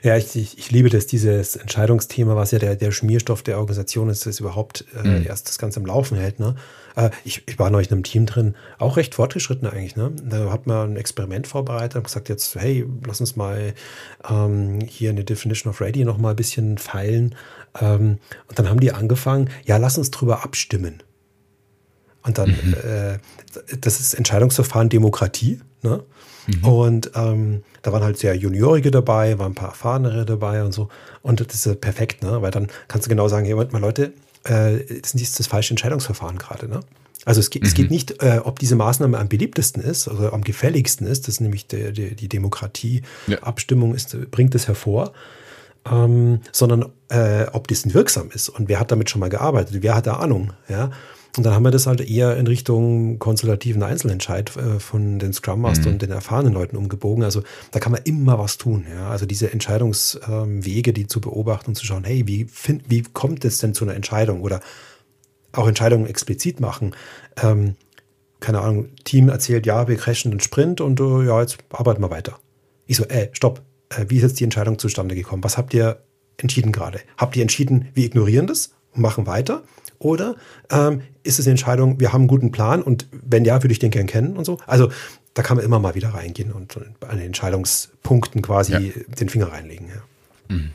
ja, 0.03 0.17
ich, 0.17 0.35
ich, 0.37 0.59
ich, 0.59 0.71
liebe 0.71 0.89
das, 0.89 1.07
dieses 1.07 1.57
Entscheidungsthema, 1.57 2.37
was 2.37 2.51
ja 2.51 2.59
der, 2.59 2.77
der 2.77 2.93
Schmierstoff 2.93 3.43
der 3.43 3.59
Organisation 3.59 4.09
ist, 4.09 4.27
das 4.27 4.41
überhaupt 4.41 4.85
äh, 4.95 5.07
mhm. 5.07 5.27
erst 5.27 5.49
das 5.49 5.59
Ganze 5.59 5.81
im 5.81 5.87
Laufen 5.87 6.17
hält. 6.17 6.39
Ne? 6.39 6.55
Äh, 6.97 7.11
ich, 7.25 7.43
ich 7.47 7.59
war 7.59 7.71
neulich 7.71 7.89
in 7.89 7.95
einem 7.95 8.05
Team 8.05 8.27
drin, 8.27 8.55
auch 8.79 8.97
recht 8.97 9.15
fortgeschritten 9.15 9.69
eigentlich. 9.69 9.97
Ne? 9.97 10.13
Da 10.23 10.51
hat 10.51 10.67
man 10.67 10.93
ein 10.93 10.97
Experiment 10.97 11.47
vorbereitet 11.47 11.97
und 11.97 12.05
gesagt, 12.05 12.29
jetzt, 12.29 12.55
hey, 12.55 12.87
lass 13.07 13.21
uns 13.21 13.37
mal 13.37 13.75
ähm, 14.29 14.81
hier 14.81 15.11
in 15.11 15.17
der 15.17 15.25
Definition 15.25 15.71
of 15.71 15.81
Ready 15.81 16.05
noch 16.05 16.19
mal 16.19 16.31
ein 16.31 16.37
bisschen 16.37 16.79
feilen. 16.79 17.35
Ähm, 17.81 18.19
und 18.49 18.59
dann 18.59 18.69
haben 18.69 18.81
die 18.81 18.93
angefangen, 18.93 19.51
ja, 19.65 19.77
lass 19.77 19.99
uns 19.99 20.11
drüber 20.11 20.45
abstimmen. 20.45 21.03
Und 22.23 22.39
dann, 22.39 22.51
mhm. 22.51 22.75
äh, 22.85 23.19
das 23.81 24.01
ist 24.01 24.15
Entscheidungsverfahren 24.15 24.89
Demokratie. 24.89 25.61
Ne? 25.83 26.03
Mhm. 26.47 26.65
Und 26.65 27.11
ähm, 27.15 27.63
da 27.83 27.93
waren 27.93 28.03
halt 28.03 28.19
sehr 28.19 28.35
Juniorige 28.35 28.91
dabei, 28.91 29.39
waren 29.39 29.53
ein 29.53 29.55
paar 29.55 29.71
Erfahrenere 29.71 30.25
dabei 30.25 30.65
und 30.65 30.73
so. 30.73 30.89
Und 31.23 31.41
das 31.41 31.55
ist 31.55 31.67
ja 31.67 31.75
perfekt, 31.75 32.23
ne? 32.23 32.43
weil 32.43 32.51
dann 32.51 32.69
kannst 32.89 33.07
du 33.07 33.11
genau 33.11 33.29
sagen, 33.29 33.47
hey, 33.47 33.55
mal 33.55 33.79
Leute, 33.79 34.13
äh, 34.45 34.79
das 35.01 35.15
ist 35.15 35.39
das 35.39 35.47
falsche 35.47 35.71
Entscheidungsverfahren 35.71 36.39
gerade. 36.39 36.69
Ne? 36.69 36.81
Also 37.25 37.41
es 37.41 37.51
geht, 37.51 37.63
mhm. 37.63 37.69
es 37.69 37.75
geht 37.75 37.91
nicht, 37.91 38.23
äh, 38.23 38.41
ob 38.43 38.59
diese 38.59 38.77
Maßnahme 38.77 39.19
am 39.19 39.29
beliebtesten 39.29 39.83
ist, 39.83 40.09
also 40.09 40.31
am 40.31 40.45
gefälligsten 40.45 41.07
ist, 41.07 41.23
das 41.23 41.37
ist 41.37 41.41
nämlich 41.41 41.67
der, 41.67 41.93
der, 41.93 42.11
die 42.11 42.29
Demokratie, 42.29 43.03
ja. 43.27 43.39
Ist, 43.95 44.31
bringt 44.31 44.55
es 44.55 44.69
hervor. 44.69 45.13
ähm, 45.91 46.41
sondern 46.53 46.87
äh, 47.09 47.47
ob 47.53 47.69
das 47.69 47.93
wirksam 47.93 48.31
ist 48.33 48.49
und 48.49 48.69
wer 48.69 48.81
hat 48.81 48.91
damit 48.91 49.11
schon 49.11 49.21
mal 49.21 49.29
gearbeitet, 49.29 49.83
wer 49.83 49.95
hat 49.95 50.07
da 50.07 50.15
Ahnung, 50.15 50.53
ja. 50.69 50.91
Und 51.37 51.45
dann 51.45 51.55
haben 51.55 51.65
wir 51.65 51.73
das 51.73 51.87
halt 51.87 52.01
eher 52.01 52.37
in 52.37 52.47
Richtung 52.47 53.19
konsultativen 53.19 53.83
Einzelentscheid 53.83 54.57
äh, 54.57 54.79
von 54.79 55.19
den 55.19 55.33
Scrum 55.33 55.63
Master 55.63 55.89
mhm. 55.89 55.95
und 55.95 56.03
den 56.03 56.11
erfahrenen 56.11 56.53
Leuten 56.53 56.77
umgebogen. 56.77 57.25
Also 57.25 57.43
da 57.73 57.81
kann 57.81 57.93
man 57.93 58.03
immer 58.05 58.39
was 58.39 58.57
tun. 58.57 58.87
Ja? 58.89 59.09
Also 59.09 59.27
diese 59.27 59.51
Entscheidungswege, 59.53 60.93
die 60.93 61.07
zu 61.09 61.21
beobachten 61.21 61.71
und 61.71 61.75
zu 61.75 61.85
schauen, 61.87 62.05
hey, 62.05 62.27
wie, 62.29 62.45
find, 62.45 62.85
wie 62.89 63.03
kommt 63.03 63.45
es 63.45 63.59
denn 63.59 63.75
zu 63.75 63.85
einer 63.85 63.95
Entscheidung 63.95 64.43
oder 64.43 64.61
auch 65.53 65.67
Entscheidungen 65.67 66.07
explizit 66.07 66.61
machen. 66.61 66.95
Ähm, 67.43 67.77
keine 68.41 68.61
Ahnung, 68.61 68.89
Team 69.05 69.29
erzählt, 69.29 69.67
ja, 69.67 69.89
wir 69.89 69.97
crashen 69.97 70.31
den 70.31 70.41
Sprint 70.41 70.81
und 70.81 71.01
uh, 71.01 71.23
ja, 71.23 71.41
jetzt 71.41 71.59
arbeiten 71.71 72.03
wir 72.03 72.11
weiter. 72.11 72.39
Ich 72.87 72.97
so, 72.97 73.05
äh, 73.05 73.29
stopp, 73.33 73.63
äh, 73.89 74.05
wie 74.09 74.17
ist 74.17 74.23
jetzt 74.23 74.41
die 74.41 74.45
Entscheidung 74.45 74.79
zustande 74.79 75.15
gekommen? 75.15 75.43
Was 75.43 75.57
habt 75.57 75.73
ihr 75.73 76.03
entschieden 76.37 76.73
gerade? 76.73 77.01
Habt 77.17 77.37
ihr 77.37 77.43
entschieden, 77.43 77.89
wir 77.95 78.05
ignorieren 78.05 78.47
das 78.47 78.75
und 78.93 79.03
machen 79.03 79.27
weiter? 79.27 79.63
Oder 80.05 80.37
ähm, 80.71 81.01
ist 81.23 81.39
es 81.39 81.47
eine 81.47 81.53
Entscheidung, 81.53 81.99
wir 81.99 82.13
haben 82.13 82.23
einen 82.23 82.29
guten 82.29 82.53
Plan 82.53 82.83
und 82.83 83.07
wenn 83.11 83.47
ja, 83.47 83.63
würde 83.63 83.73
ich 83.73 83.79
den 83.79 83.91
gern 83.91 84.07
kennen 84.07 84.37
und 84.37 84.45
so? 84.45 84.59
Also 84.67 84.91
da 85.33 85.43
kann 85.43 85.57
man 85.57 85.65
immer 85.65 85.79
mal 85.79 85.95
wieder 85.95 86.11
reingehen 86.11 86.53
und, 86.53 86.77
und 86.77 86.95
an 87.09 87.17
den 87.17 87.29
Entscheidungspunkten 87.29 88.43
quasi 88.43 88.73
ja. 88.73 89.03
den 89.19 89.31
Finger 89.31 89.51
reinlegen. 89.51 89.89
Ja. 89.89 90.55
Mhm. 90.55 90.71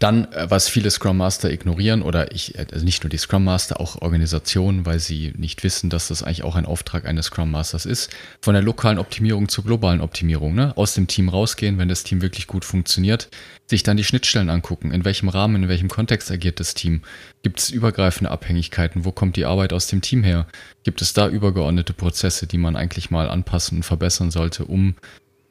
Dann, 0.00 0.32
äh, 0.32 0.50
was 0.50 0.66
viele 0.66 0.90
Scrum 0.90 1.18
Master 1.18 1.50
ignorieren, 1.50 2.00
oder 2.00 2.32
ich, 2.32 2.58
äh, 2.58 2.66
also 2.72 2.84
nicht 2.84 3.04
nur 3.04 3.10
die 3.10 3.18
Scrum 3.18 3.44
Master, 3.44 3.78
auch 3.80 4.00
Organisationen, 4.00 4.86
weil 4.86 4.98
sie 4.98 5.32
nicht 5.36 5.62
wissen, 5.62 5.90
dass 5.90 6.08
das 6.08 6.22
eigentlich 6.22 6.42
auch 6.42 6.56
ein 6.56 6.64
Auftrag 6.64 7.04
eines 7.04 7.26
Scrum 7.26 7.50
Masters 7.50 7.84
ist, 7.84 8.10
von 8.40 8.54
der 8.54 8.62
lokalen 8.62 8.98
Optimierung 8.98 9.48
zur 9.50 9.62
globalen 9.62 10.00
Optimierung, 10.00 10.54
ne? 10.54 10.74
aus 10.76 10.94
dem 10.94 11.06
Team 11.06 11.28
rausgehen, 11.28 11.76
wenn 11.76 11.90
das 11.90 12.02
Team 12.02 12.22
wirklich 12.22 12.46
gut 12.46 12.64
funktioniert, 12.64 13.28
sich 13.66 13.82
dann 13.82 13.98
die 13.98 14.04
Schnittstellen 14.04 14.48
angucken, 14.48 14.90
in 14.90 15.04
welchem 15.04 15.28
Rahmen, 15.28 15.62
in 15.64 15.68
welchem 15.68 15.90
Kontext 15.90 16.30
agiert 16.30 16.60
das 16.60 16.72
Team, 16.72 17.02
gibt 17.42 17.60
es 17.60 17.68
übergreifende 17.68 18.30
Abhängigkeiten, 18.30 19.04
wo 19.04 19.12
kommt 19.12 19.36
die 19.36 19.44
Arbeit 19.44 19.74
aus 19.74 19.86
dem 19.86 20.00
Team 20.00 20.24
her, 20.24 20.46
gibt 20.82 21.02
es 21.02 21.12
da 21.12 21.28
übergeordnete 21.28 21.92
Prozesse, 21.92 22.46
die 22.46 22.58
man 22.58 22.74
eigentlich 22.74 23.10
mal 23.10 23.28
anpassen 23.28 23.78
und 23.78 23.82
verbessern 23.82 24.30
sollte, 24.30 24.64
um 24.64 24.94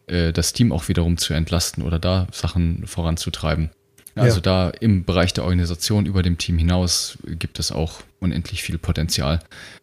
äh, 0.07 0.33
das 0.33 0.53
Team 0.53 0.71
auch 0.71 0.87
wiederum 0.87 1.17
zu 1.17 1.35
entlasten 1.35 1.83
oder 1.83 1.99
da 1.99 2.25
Sachen 2.31 2.87
voranzutreiben. 2.87 3.69
Also 4.19 4.37
ja. 4.37 4.41
da 4.41 4.69
im 4.69 5.03
Bereich 5.03 5.33
der 5.33 5.43
Organisation 5.43 6.05
über 6.05 6.23
dem 6.23 6.37
Team 6.37 6.57
hinaus 6.57 7.17
gibt 7.25 7.59
es 7.59 7.71
auch 7.71 8.01
unendlich 8.19 8.63
viel 8.63 8.77
Potenzial. 8.77 9.39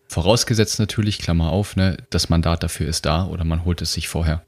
Vorausgesetzt 0.08 0.78
natürlich, 0.78 1.18
Klammer 1.18 1.50
auf, 1.50 1.76
ne, 1.76 1.96
das 2.10 2.28
Mandat 2.28 2.62
dafür 2.62 2.86
ist 2.86 3.06
da 3.06 3.26
oder 3.26 3.44
man 3.44 3.64
holt 3.64 3.82
es 3.82 3.92
sich 3.92 4.08
vorher. 4.08 4.42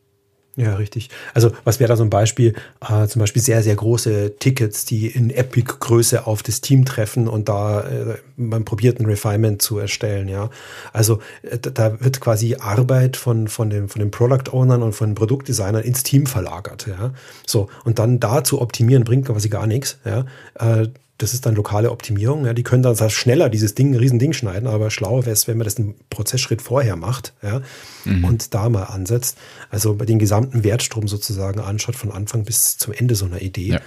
Ja, 0.58 0.74
richtig. 0.74 1.08
Also 1.34 1.52
was 1.62 1.78
wäre 1.78 1.86
da 1.86 1.96
so 1.96 2.02
ein 2.02 2.10
Beispiel? 2.10 2.52
Äh, 2.80 3.06
zum 3.06 3.20
Beispiel 3.20 3.40
sehr, 3.40 3.62
sehr 3.62 3.76
große 3.76 4.38
Tickets, 4.40 4.84
die 4.84 5.06
in 5.06 5.30
Epic-Größe 5.30 6.26
auf 6.26 6.42
das 6.42 6.60
Team 6.60 6.84
treffen 6.84 7.28
und 7.28 7.48
da 7.48 7.82
äh, 7.82 8.16
man 8.36 8.64
probiert 8.64 8.98
ein 8.98 9.06
Refinement 9.06 9.62
zu 9.62 9.78
erstellen. 9.78 10.26
Ja, 10.26 10.50
also 10.92 11.20
äh, 11.42 11.58
da 11.60 12.00
wird 12.00 12.20
quasi 12.20 12.56
Arbeit 12.56 13.16
von 13.16 13.46
von 13.46 13.70
den 13.70 13.88
von 13.88 14.00
den 14.00 14.10
Product 14.10 14.52
Ownern 14.52 14.82
und 14.82 14.94
von 14.94 15.10
den 15.10 15.14
Produktdesignern 15.14 15.84
ins 15.84 16.02
Team 16.02 16.26
verlagert. 16.26 16.88
Ja, 16.88 17.12
so 17.46 17.68
und 17.84 18.00
dann 18.00 18.18
da 18.18 18.42
zu 18.42 18.60
optimieren 18.60 19.04
bringt 19.04 19.26
quasi 19.28 19.48
gar 19.48 19.68
nichts. 19.68 19.98
Ja, 20.04 20.24
äh, 20.58 20.88
das 21.18 21.34
ist 21.34 21.46
dann 21.46 21.56
lokale 21.56 21.90
Optimierung. 21.90 22.46
Ja, 22.46 22.54
die 22.54 22.62
können 22.62 22.82
dann 22.82 22.96
schneller 23.10 23.48
dieses 23.48 23.75
Ding, 23.75 23.92
ein 23.92 23.98
Riesending 23.98 24.32
schneiden, 24.32 24.68
aber 24.68 24.90
schlau 24.90 25.22
wäre 25.22 25.32
es, 25.32 25.48
wenn 25.48 25.58
man 25.58 25.64
das 25.64 25.76
einen 25.76 25.96
Prozessschritt 26.10 26.62
vorher 26.62 26.94
macht 26.96 27.34
ja, 27.42 27.60
mhm. 28.04 28.25
und 28.25 28.54
da 28.54 28.68
mal 28.68 28.84
ansetzt. 28.84 29.37
Also 29.70 29.94
bei 29.94 30.06
den 30.06 30.20
gesamten 30.20 30.62
Wertstrom 30.62 31.08
sozusagen 31.08 31.60
anschaut, 31.60 31.96
von 31.96 32.12
Anfang 32.12 32.44
bis 32.44 32.78
zum 32.78 32.92
Ende 32.92 33.16
so 33.16 33.26
einer 33.26 33.42
Idee. 33.42 33.72
Ja. 33.72 33.80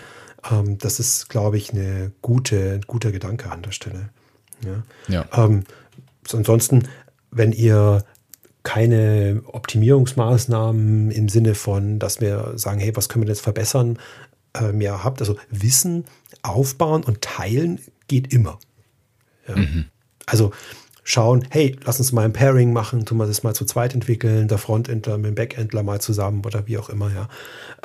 Ähm, 0.51 0.77
das 0.77 0.99
ist, 0.99 1.29
glaube 1.29 1.57
ich, 1.57 1.71
eine 1.71 2.11
gute, 2.21 2.73
ein 2.73 2.81
guter 2.81 3.13
Gedanke 3.13 3.49
an 3.49 3.61
der 3.61 3.71
Stelle. 3.71 4.09
Ja. 4.65 5.23
ja. 5.31 5.45
Ähm, 5.45 5.63
ansonsten, 6.33 6.83
wenn 7.31 7.53
ihr 7.53 8.03
keine 8.63 9.41
Optimierungsmaßnahmen 9.47 11.11
im 11.11 11.29
Sinne 11.29 11.55
von, 11.55 11.97
dass 11.97 12.21
wir 12.21 12.53
sagen, 12.55 12.79
hey, 12.79 12.95
was 12.95 13.09
können 13.09 13.23
wir 13.23 13.29
jetzt 13.29 13.41
verbessern, 13.41 13.97
äh, 14.53 14.71
mehr 14.71 15.03
habt. 15.03 15.21
Also 15.21 15.37
Wissen 15.49 16.05
aufbauen 16.41 17.03
und 17.03 17.21
teilen 17.21 17.79
geht 18.07 18.33
immer. 18.33 18.59
Ja. 19.47 19.55
Mhm. 19.55 19.85
Also 20.25 20.51
schauen, 21.03 21.45
hey, 21.49 21.75
lass 21.83 21.99
uns 21.99 22.11
mal 22.11 22.25
ein 22.25 22.33
Pairing 22.33 22.73
machen, 22.73 23.05
tun 23.05 23.17
wir 23.17 23.25
das 23.25 23.43
mal 23.43 23.55
zu 23.55 23.65
zweit 23.65 23.93
entwickeln, 23.93 24.47
der 24.47 24.57
Frontendler 24.57 25.17
mit 25.17 25.29
dem 25.29 25.35
Backendler 25.35 25.83
mal 25.83 25.99
zusammen 25.99 26.45
oder 26.45 26.67
wie 26.67 26.77
auch 26.77 26.89
immer, 26.89 27.11
ja. 27.11 27.27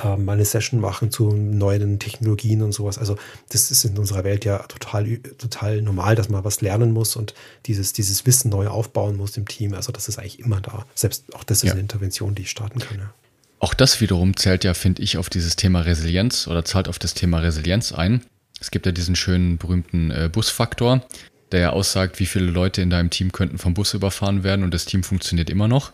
Ähm, 0.02 0.26
mal 0.26 0.34
eine 0.34 0.44
Session 0.44 0.80
machen 0.80 1.10
zu 1.10 1.30
neuen 1.32 1.98
Technologien 1.98 2.62
und 2.62 2.72
sowas. 2.72 2.98
Also 2.98 3.16
das 3.48 3.70
ist 3.70 3.84
in 3.84 3.96
unserer 3.96 4.24
Welt 4.24 4.44
ja 4.44 4.58
total, 4.58 5.16
total 5.38 5.80
normal, 5.82 6.14
dass 6.14 6.28
man 6.28 6.44
was 6.44 6.60
lernen 6.60 6.92
muss 6.92 7.16
und 7.16 7.34
dieses, 7.64 7.92
dieses 7.92 8.26
Wissen 8.26 8.50
neu 8.50 8.68
aufbauen 8.68 9.16
muss 9.16 9.36
im 9.36 9.48
Team. 9.48 9.72
Also 9.72 9.92
das 9.92 10.08
ist 10.08 10.18
eigentlich 10.18 10.40
immer 10.40 10.60
da. 10.60 10.84
Selbst 10.94 11.34
auch 11.34 11.44
das 11.44 11.58
ist 11.58 11.64
ja. 11.64 11.72
eine 11.72 11.80
Intervention, 11.80 12.34
die 12.34 12.42
ich 12.42 12.50
starten 12.50 12.80
kann. 12.80 12.98
Ja. 12.98 13.14
Auch 13.58 13.74
das 13.74 14.00
wiederum 14.00 14.36
zählt 14.36 14.64
ja, 14.64 14.74
finde 14.74 15.02
ich, 15.02 15.16
auf 15.16 15.30
dieses 15.30 15.56
Thema 15.56 15.80
Resilienz 15.80 16.46
oder 16.46 16.64
zahlt 16.64 16.88
auf 16.88 16.98
das 16.98 17.14
Thema 17.14 17.38
Resilienz 17.38 17.92
ein. 17.92 18.22
Es 18.60 18.70
gibt 18.70 18.86
ja 18.86 18.92
diesen 18.92 19.16
schönen 19.16 19.58
berühmten 19.58 20.10
äh, 20.10 20.30
Busfaktor, 20.30 21.06
der 21.52 21.60
ja 21.60 21.70
aussagt, 21.70 22.18
wie 22.20 22.26
viele 22.26 22.50
Leute 22.50 22.82
in 22.82 22.90
deinem 22.90 23.10
Team 23.10 23.32
könnten 23.32 23.58
vom 23.58 23.74
Bus 23.74 23.94
überfahren 23.94 24.44
werden 24.44 24.62
und 24.62 24.74
das 24.74 24.84
Team 24.84 25.02
funktioniert 25.02 25.50
immer 25.50 25.68
noch. 25.68 25.92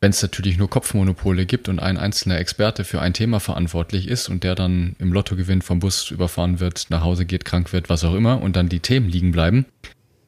Wenn 0.00 0.10
es 0.10 0.22
natürlich 0.22 0.58
nur 0.58 0.68
Kopfmonopole 0.68 1.46
gibt 1.46 1.68
und 1.68 1.80
ein 1.80 1.96
einzelner 1.96 2.38
Experte 2.38 2.84
für 2.84 3.00
ein 3.00 3.14
Thema 3.14 3.40
verantwortlich 3.40 4.08
ist 4.08 4.28
und 4.28 4.44
der 4.44 4.54
dann 4.54 4.94
im 4.98 5.12
Lottogewinn 5.12 5.62
vom 5.62 5.80
Bus 5.80 6.10
überfahren 6.10 6.60
wird, 6.60 6.86
nach 6.90 7.02
Hause 7.02 7.24
geht, 7.24 7.44
krank 7.44 7.72
wird, 7.72 7.88
was 7.88 8.04
auch 8.04 8.14
immer 8.14 8.42
und 8.42 8.56
dann 8.56 8.68
die 8.68 8.80
Themen 8.80 9.08
liegen 9.08 9.32
bleiben, 9.32 9.64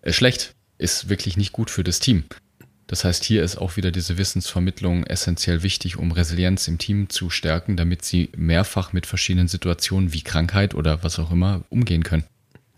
ist 0.03 0.17
schlecht, 0.17 0.55
ist 0.79 1.11
wirklich 1.11 1.37
nicht 1.37 1.53
gut 1.53 1.71
für 1.71 1.85
das 1.85 2.00
Team. 2.00 2.25
Das 2.88 3.04
heißt, 3.04 3.23
hier 3.23 3.42
ist 3.42 3.59
auch 3.59 3.76
wieder 3.76 3.92
diese 3.92 4.18
Wissensvermittlung 4.18 5.04
essentiell 5.04 5.62
wichtig, 5.62 5.99
um 5.99 6.11
Resilienz 6.11 6.66
im 6.68 6.78
Team 6.78 7.09
zu 7.11 7.30
stärken, 7.30 7.76
damit 7.76 8.04
sie 8.04 8.30
mehrfach 8.37 8.92
mit 8.92 9.07
verschiedenen 9.07 9.47
Situationen 9.47 10.12
wie 10.12 10.23
Krankheit 10.23 10.75
oder 10.75 11.04
was 11.04 11.18
auch 11.18 11.30
immer 11.30 11.62
umgehen 11.68 12.02
können. 12.02 12.25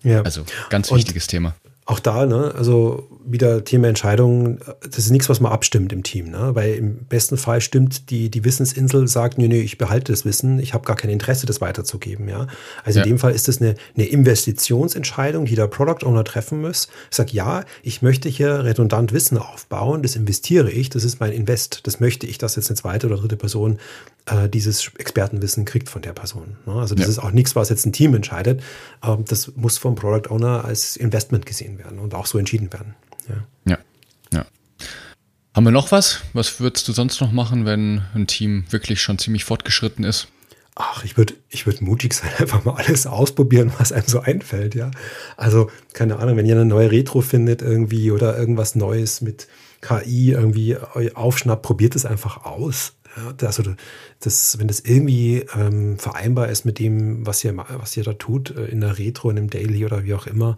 Ja. 0.02 0.22
Also 0.22 0.44
ganz 0.68 0.90
wichtiges 0.92 1.24
Und 1.24 1.30
Thema 1.30 1.54
auch 1.90 1.98
da, 1.98 2.24
ne, 2.24 2.54
also 2.56 3.08
wieder 3.32 3.64
Thema 3.64 3.88
Entscheidungen, 3.88 4.58
das 4.82 4.98
ist 4.98 5.10
nichts, 5.10 5.28
was 5.28 5.40
man 5.40 5.52
abstimmt 5.52 5.92
im 5.92 6.02
Team, 6.02 6.30
ne? 6.30 6.54
Weil 6.54 6.74
im 6.74 7.04
besten 7.04 7.36
Fall 7.36 7.60
stimmt 7.60 8.10
die, 8.10 8.30
die 8.30 8.44
Wissensinsel, 8.44 9.06
sagt, 9.08 9.38
nee, 9.38 9.48
nee, 9.48 9.60
ich 9.60 9.78
behalte 9.78 10.12
das 10.12 10.24
Wissen, 10.24 10.58
ich 10.58 10.74
habe 10.74 10.84
gar 10.84 10.96
kein 10.96 11.10
Interesse, 11.10 11.46
das 11.46 11.60
weiterzugeben, 11.60 12.28
ja. 12.28 12.46
Also 12.84 12.98
ja. 12.98 13.04
in 13.04 13.12
dem 13.12 13.18
Fall 13.18 13.32
ist 13.32 13.48
das 13.48 13.60
eine, 13.60 13.74
eine 13.96 14.06
Investitionsentscheidung, 14.06 15.44
die 15.44 15.54
der 15.54 15.66
Product 15.66 16.06
Owner 16.06 16.24
treffen 16.24 16.60
muss. 16.60 16.88
Ich 17.10 17.16
sage, 17.16 17.32
ja, 17.32 17.64
ich 17.82 18.02
möchte 18.02 18.28
hier 18.28 18.64
redundant 18.64 19.12
Wissen 19.12 19.38
aufbauen, 19.38 20.02
das 20.02 20.16
investiere 20.16 20.70
ich, 20.70 20.90
das 20.90 21.04
ist 21.04 21.20
mein 21.20 21.32
Invest, 21.32 21.86
das 21.86 22.00
möchte 22.00 22.26
ich, 22.26 22.38
dass 22.38 22.56
jetzt 22.56 22.68
eine 22.68 22.76
zweite 22.76 23.06
oder 23.06 23.16
dritte 23.16 23.36
Person 23.36 23.78
äh, 24.26 24.48
dieses 24.48 24.90
Expertenwissen 24.98 25.64
kriegt 25.64 25.88
von 25.88 26.02
der 26.02 26.12
Person. 26.12 26.56
Ne? 26.66 26.74
Also 26.74 26.94
das 26.94 27.06
ja. 27.06 27.10
ist 27.10 27.18
auch 27.18 27.32
nichts, 27.32 27.56
was 27.56 27.68
jetzt 27.68 27.86
ein 27.86 27.92
Team 27.92 28.14
entscheidet. 28.14 28.62
Ähm, 29.02 29.24
das 29.26 29.52
muss 29.56 29.78
vom 29.78 29.94
Product 29.94 30.30
Owner 30.30 30.64
als 30.64 30.96
Investment 30.96 31.46
gesehen 31.46 31.78
werden 31.78 31.98
und 31.98 32.14
auch 32.14 32.26
so 32.26 32.38
entschieden 32.38 32.72
werden. 32.72 32.94
Ja. 33.28 33.72
ja. 33.72 33.78
ja. 34.32 34.46
Haben 35.54 35.64
wir 35.64 35.72
noch 35.72 35.92
was? 35.92 36.20
Was 36.32 36.60
würdest 36.60 36.86
du 36.88 36.92
sonst 36.92 37.20
noch 37.20 37.32
machen, 37.32 37.64
wenn 37.64 38.02
ein 38.14 38.26
Team 38.26 38.64
wirklich 38.70 39.00
schon 39.00 39.18
ziemlich 39.18 39.44
fortgeschritten 39.44 40.04
ist? 40.04 40.28
Ach, 40.76 41.04
ich 41.04 41.16
würde 41.16 41.34
ich 41.48 41.66
würd 41.66 41.82
mutig 41.82 42.14
sein, 42.14 42.30
einfach 42.38 42.64
mal 42.64 42.74
alles 42.74 43.06
ausprobieren, 43.06 43.72
was 43.78 43.92
einem 43.92 44.06
so 44.06 44.20
einfällt, 44.20 44.74
ja. 44.74 44.90
Also, 45.36 45.70
keine 45.92 46.18
Ahnung, 46.18 46.36
wenn 46.36 46.46
ihr 46.46 46.54
eine 46.54 46.64
neue 46.64 46.90
Retro 46.90 47.20
findet 47.20 47.60
irgendwie 47.60 48.10
oder 48.10 48.38
irgendwas 48.38 48.76
Neues 48.76 49.20
mit 49.20 49.48
KI 49.82 50.30
irgendwie 50.30 50.76
aufschnappt, 51.14 51.62
probiert 51.62 51.96
es 51.96 52.06
einfach 52.06 52.44
aus. 52.44 52.92
Also 53.16 53.62
das, 54.20 54.58
wenn 54.58 54.68
das 54.68 54.80
irgendwie 54.80 55.44
ähm, 55.56 55.98
vereinbar 55.98 56.48
ist 56.48 56.64
mit 56.64 56.78
dem, 56.78 57.26
was 57.26 57.42
ihr, 57.44 57.56
was 57.56 57.96
ihr 57.96 58.04
da 58.04 58.12
tut, 58.12 58.50
äh, 58.56 58.66
in 58.66 58.80
der 58.80 58.98
Retro, 58.98 59.30
in 59.30 59.38
einem 59.38 59.50
Daily 59.50 59.84
oder 59.84 60.04
wie 60.04 60.14
auch 60.14 60.26
immer, 60.26 60.56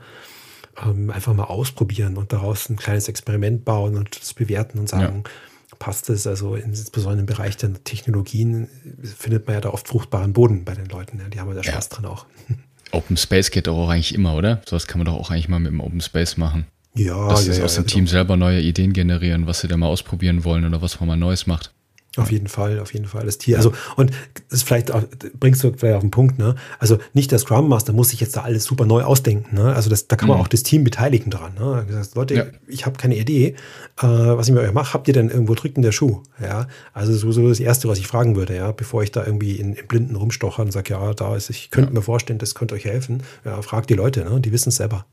ähm, 0.84 1.10
einfach 1.10 1.34
mal 1.34 1.44
ausprobieren 1.44 2.16
und 2.16 2.32
daraus 2.32 2.68
ein 2.68 2.76
kleines 2.76 3.08
Experiment 3.08 3.64
bauen 3.64 3.96
und 3.96 4.20
das 4.20 4.34
bewerten 4.34 4.78
und 4.78 4.88
sagen, 4.88 5.24
ja. 5.24 5.76
passt 5.78 6.10
es? 6.10 6.26
Also 6.26 6.54
insbesondere 6.54 7.20
im 7.20 7.26
Bereich 7.26 7.56
der 7.56 7.72
Technologien 7.84 8.68
findet 9.02 9.46
man 9.46 9.54
ja 9.54 9.60
da 9.60 9.70
oft 9.70 9.88
fruchtbaren 9.88 10.32
Boden 10.32 10.64
bei 10.64 10.74
den 10.74 10.86
Leuten. 10.86 11.18
Ja, 11.18 11.28
die 11.28 11.40
haben 11.40 11.48
ja 11.48 11.54
da 11.54 11.62
Spaß 11.62 11.88
ja. 11.90 11.96
dran 11.96 12.06
auch. 12.06 12.26
Open 12.92 13.16
Space 13.16 13.50
geht 13.50 13.66
doch 13.66 13.76
auch 13.76 13.88
eigentlich 13.88 14.14
immer, 14.14 14.36
oder? 14.36 14.60
Sowas 14.68 14.86
kann 14.86 14.98
man 14.98 15.06
doch 15.06 15.14
auch 15.14 15.30
eigentlich 15.30 15.48
mal 15.48 15.58
mit 15.58 15.72
dem 15.72 15.80
Open 15.80 16.02
Space 16.02 16.36
machen. 16.36 16.66
Ja, 16.94 17.28
Dass 17.28 17.46
ja, 17.46 17.64
aus 17.64 17.76
dem 17.76 17.84
ja, 17.84 17.88
Team 17.88 18.04
genau. 18.04 18.10
selber 18.10 18.36
neue 18.36 18.60
Ideen 18.60 18.92
generieren, 18.92 19.46
was 19.46 19.60
sie 19.60 19.68
da 19.68 19.78
mal 19.78 19.86
ausprobieren 19.86 20.44
wollen 20.44 20.66
oder 20.66 20.82
was 20.82 21.00
man 21.00 21.08
mal 21.08 21.16
Neues 21.16 21.46
macht. 21.46 21.72
Auf 22.18 22.30
jeden 22.30 22.48
Fall, 22.48 22.78
auf 22.78 22.92
jeden 22.92 23.06
Fall. 23.06 23.24
Das 23.24 23.38
Tier. 23.38 23.56
Also, 23.56 23.72
und 23.96 24.10
das 24.50 24.62
vielleicht 24.62 24.90
auch, 24.90 25.02
bringst 25.40 25.64
du 25.64 25.72
vielleicht 25.74 25.96
auf 25.96 26.02
den 26.02 26.10
Punkt, 26.10 26.38
ne? 26.38 26.56
Also 26.78 26.98
nicht 27.14 27.32
der 27.32 27.38
Scrum 27.38 27.68
Master 27.68 27.94
muss 27.94 28.10
sich 28.10 28.20
jetzt 28.20 28.36
da 28.36 28.42
alles 28.42 28.64
super 28.64 28.84
neu 28.84 29.02
ausdenken, 29.02 29.56
ne? 29.56 29.74
Also 29.74 29.88
das, 29.88 30.08
da 30.08 30.16
kann 30.16 30.28
man 30.28 30.36
mhm. 30.36 30.42
auch 30.42 30.48
das 30.48 30.62
Team 30.62 30.84
beteiligen 30.84 31.30
dran. 31.30 31.54
Ne? 31.58 31.86
Das 31.90 32.14
Leute, 32.14 32.34
ja. 32.34 32.44
ich 32.66 32.84
habe 32.84 32.98
keine 32.98 33.16
Idee, 33.16 33.54
äh, 33.98 34.02
was 34.02 34.48
ich 34.48 34.54
mit 34.54 34.62
euch 34.62 34.72
mache. 34.74 34.92
Habt 34.92 35.08
ihr 35.08 35.14
denn 35.14 35.30
irgendwo 35.30 35.54
drückt 35.54 35.76
in 35.76 35.82
der 35.82 35.92
Schuh? 35.92 36.22
Ja. 36.38 36.68
Also 36.92 37.14
sowieso 37.14 37.48
das 37.48 37.60
Erste, 37.60 37.88
was 37.88 37.98
ich 37.98 38.06
fragen 38.06 38.36
würde, 38.36 38.56
ja, 38.56 38.72
bevor 38.72 39.02
ich 39.02 39.10
da 39.10 39.24
irgendwie 39.24 39.56
in, 39.56 39.72
in 39.72 39.86
Blinden 39.86 40.14
rumstoche 40.14 40.60
und 40.60 40.70
sage, 40.70 40.92
ja, 40.92 41.14
da 41.14 41.34
ist, 41.34 41.48
ich 41.48 41.70
könnte 41.70 41.92
ja. 41.92 41.94
mir 41.94 42.02
vorstellen, 42.02 42.38
das 42.38 42.54
könnte 42.54 42.74
euch 42.74 42.84
helfen. 42.84 43.22
Ja, 43.46 43.62
fragt 43.62 43.88
die 43.88 43.94
Leute, 43.94 44.22
ne? 44.24 44.38
Die 44.38 44.52
wissen 44.52 44.68
es 44.68 44.76
selber. 44.76 45.06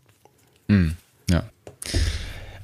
Mhm. 0.67 0.95
Ja. 1.29 1.43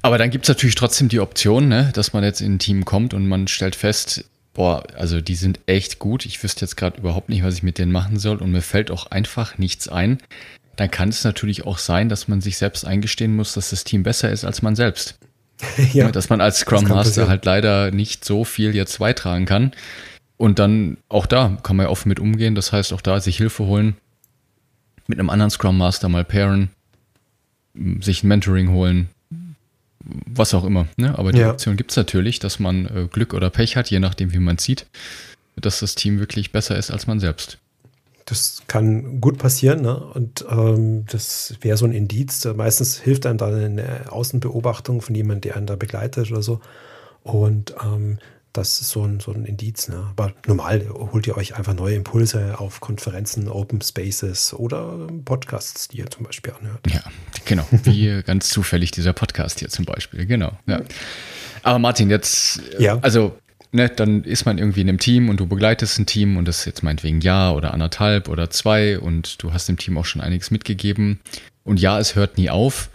Aber 0.06 0.18
dann 0.18 0.30
gibt 0.30 0.44
es 0.44 0.48
natürlich 0.48 0.76
trotzdem 0.76 1.08
die 1.08 1.18
Option, 1.18 1.66
ne, 1.66 1.90
dass 1.92 2.12
man 2.12 2.22
jetzt 2.22 2.40
in 2.40 2.54
ein 2.54 2.58
Team 2.60 2.84
kommt 2.84 3.12
und 3.12 3.26
man 3.26 3.48
stellt 3.48 3.74
fest, 3.74 4.24
boah, 4.54 4.84
also 4.96 5.20
die 5.20 5.34
sind 5.34 5.58
echt 5.66 5.98
gut. 5.98 6.26
Ich 6.26 6.40
wüsste 6.44 6.60
jetzt 6.64 6.76
gerade 6.76 7.00
überhaupt 7.00 7.28
nicht, 7.28 7.42
was 7.42 7.54
ich 7.54 7.64
mit 7.64 7.76
denen 7.76 7.90
machen 7.90 8.20
soll 8.20 8.36
und 8.36 8.52
mir 8.52 8.62
fällt 8.62 8.92
auch 8.92 9.10
einfach 9.10 9.58
nichts 9.58 9.88
ein. 9.88 10.18
Dann 10.76 10.92
kann 10.92 11.08
es 11.08 11.24
natürlich 11.24 11.66
auch 11.66 11.78
sein, 11.78 12.08
dass 12.08 12.28
man 12.28 12.40
sich 12.40 12.56
selbst 12.56 12.84
eingestehen 12.84 13.34
muss, 13.34 13.54
dass 13.54 13.70
das 13.70 13.82
Team 13.82 14.04
besser 14.04 14.30
ist 14.30 14.44
als 14.44 14.62
man 14.62 14.76
selbst. 14.76 15.18
ja, 15.92 16.12
dass 16.12 16.28
man 16.28 16.40
als 16.40 16.58
Scrum 16.58 16.84
Master 16.84 17.26
halt 17.26 17.44
leider 17.44 17.90
nicht 17.90 18.24
so 18.24 18.44
viel 18.44 18.76
jetzt 18.76 19.00
beitragen 19.00 19.44
kann. 19.44 19.72
Und 20.36 20.60
dann 20.60 20.98
auch 21.08 21.26
da 21.26 21.58
kann 21.64 21.74
man 21.74 21.86
ja 21.86 21.90
offen 21.90 22.10
mit 22.10 22.20
umgehen. 22.20 22.54
Das 22.54 22.70
heißt, 22.70 22.92
auch 22.92 23.00
da 23.00 23.18
sich 23.18 23.38
Hilfe 23.38 23.64
holen, 23.64 23.96
mit 25.08 25.18
einem 25.18 25.30
anderen 25.30 25.50
Scrum 25.50 25.76
Master 25.76 26.08
mal 26.08 26.24
pairen, 26.24 26.70
sich 28.00 28.22
ein 28.22 28.28
Mentoring 28.28 28.70
holen, 28.70 29.08
was 30.26 30.54
auch 30.54 30.64
immer. 30.64 30.86
Ne? 30.96 31.18
Aber 31.18 31.32
die 31.32 31.40
ja. 31.40 31.50
Option 31.50 31.76
gibt 31.76 31.90
es 31.90 31.96
natürlich, 31.96 32.38
dass 32.38 32.58
man 32.58 32.86
äh, 32.86 33.08
Glück 33.10 33.34
oder 33.34 33.50
Pech 33.50 33.76
hat, 33.76 33.90
je 33.90 33.98
nachdem, 33.98 34.32
wie 34.32 34.38
man 34.38 34.58
sieht, 34.58 34.86
dass 35.56 35.80
das 35.80 35.94
Team 35.94 36.18
wirklich 36.18 36.52
besser 36.52 36.76
ist 36.76 36.90
als 36.90 37.06
man 37.06 37.20
selbst. 37.20 37.58
Das 38.26 38.62
kann 38.66 39.20
gut 39.20 39.38
passieren, 39.38 39.82
ne? 39.82 39.96
Und 39.96 40.44
ähm, 40.50 41.06
das 41.06 41.54
wäre 41.60 41.76
so 41.76 41.84
ein 41.84 41.92
Indiz. 41.92 42.44
Meistens 42.44 42.98
hilft 42.98 43.24
einem 43.24 43.38
dann 43.38 43.54
eine 43.54 44.10
Außenbeobachtung 44.10 45.00
von 45.00 45.14
jemandem, 45.14 45.42
der 45.42 45.56
einen 45.56 45.66
da 45.66 45.76
begleitet 45.76 46.32
oder 46.32 46.42
so. 46.42 46.60
Und 47.22 47.74
ähm, 47.84 48.18
das 48.56 48.80
ist 48.80 48.90
so 48.90 49.04
ein, 49.04 49.20
so 49.20 49.32
ein 49.32 49.44
Indiz. 49.44 49.88
Ne? 49.88 50.06
Aber 50.16 50.32
normal 50.46 50.86
holt 50.88 51.26
ihr 51.26 51.36
euch 51.36 51.56
einfach 51.56 51.74
neue 51.74 51.94
Impulse 51.94 52.58
auf 52.58 52.80
Konferenzen, 52.80 53.48
Open 53.48 53.80
Spaces 53.80 54.54
oder 54.54 55.06
Podcasts, 55.24 55.88
die 55.88 55.98
ihr 55.98 56.10
zum 56.10 56.24
Beispiel 56.24 56.52
anhört. 56.52 56.80
Ja, 56.88 57.02
genau. 57.44 57.66
Wie 57.84 58.22
ganz 58.22 58.48
zufällig 58.48 58.90
dieser 58.90 59.12
Podcast 59.12 59.60
hier 59.60 59.68
zum 59.68 59.84
Beispiel. 59.84 60.26
Genau. 60.26 60.52
Ja. 60.66 60.80
Aber 61.62 61.78
Martin, 61.78 62.10
jetzt, 62.10 62.60
ja. 62.78 62.98
also 63.00 63.36
Ne, 63.72 63.90
dann 63.90 64.24
ist 64.24 64.46
man 64.46 64.56
irgendwie 64.56 64.80
in 64.80 64.88
einem 64.88 64.98
Team 64.98 65.28
und 65.28 65.38
du 65.38 65.46
begleitest 65.46 65.98
ein 65.98 66.06
Team 66.06 66.36
und 66.38 66.46
das 66.46 66.60
ist 66.60 66.64
jetzt 66.64 66.82
meinetwegen 66.82 67.20
Jahr 67.20 67.54
oder 67.54 67.74
anderthalb 67.74 68.28
oder 68.28 68.48
zwei 68.48 68.98
und 68.98 69.42
du 69.42 69.52
hast 69.52 69.68
dem 69.68 69.76
Team 69.76 69.98
auch 69.98 70.06
schon 70.06 70.22
einiges 70.22 70.50
mitgegeben. 70.50 71.20
Und 71.62 71.78
ja, 71.78 71.98
es 71.98 72.14
hört 72.14 72.38
nie 72.38 72.48
auf. 72.48 72.88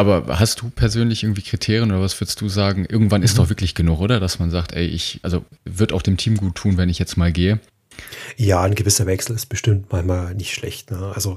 Aber 0.00 0.38
hast 0.38 0.62
du 0.62 0.70
persönlich 0.70 1.24
irgendwie 1.24 1.42
Kriterien 1.42 1.90
oder 1.90 2.00
was 2.00 2.18
würdest 2.18 2.40
du 2.40 2.48
sagen? 2.48 2.86
Irgendwann 2.88 3.22
ist 3.22 3.34
mhm. 3.34 3.42
doch 3.42 3.48
wirklich 3.50 3.74
genug, 3.74 4.00
oder? 4.00 4.18
Dass 4.18 4.38
man 4.38 4.50
sagt, 4.50 4.72
ey, 4.72 4.86
ich, 4.86 5.20
also 5.22 5.44
wird 5.66 5.92
auch 5.92 6.00
dem 6.00 6.16
Team 6.16 6.38
gut 6.38 6.54
tun, 6.54 6.78
wenn 6.78 6.88
ich 6.88 6.98
jetzt 6.98 7.18
mal 7.18 7.30
gehe. 7.30 7.60
Ja, 8.38 8.62
ein 8.62 8.74
gewisser 8.74 9.04
Wechsel 9.04 9.36
ist 9.36 9.50
bestimmt 9.50 9.92
manchmal 9.92 10.34
nicht 10.34 10.54
schlecht. 10.54 10.90
Ne? 10.90 11.12
Also 11.14 11.36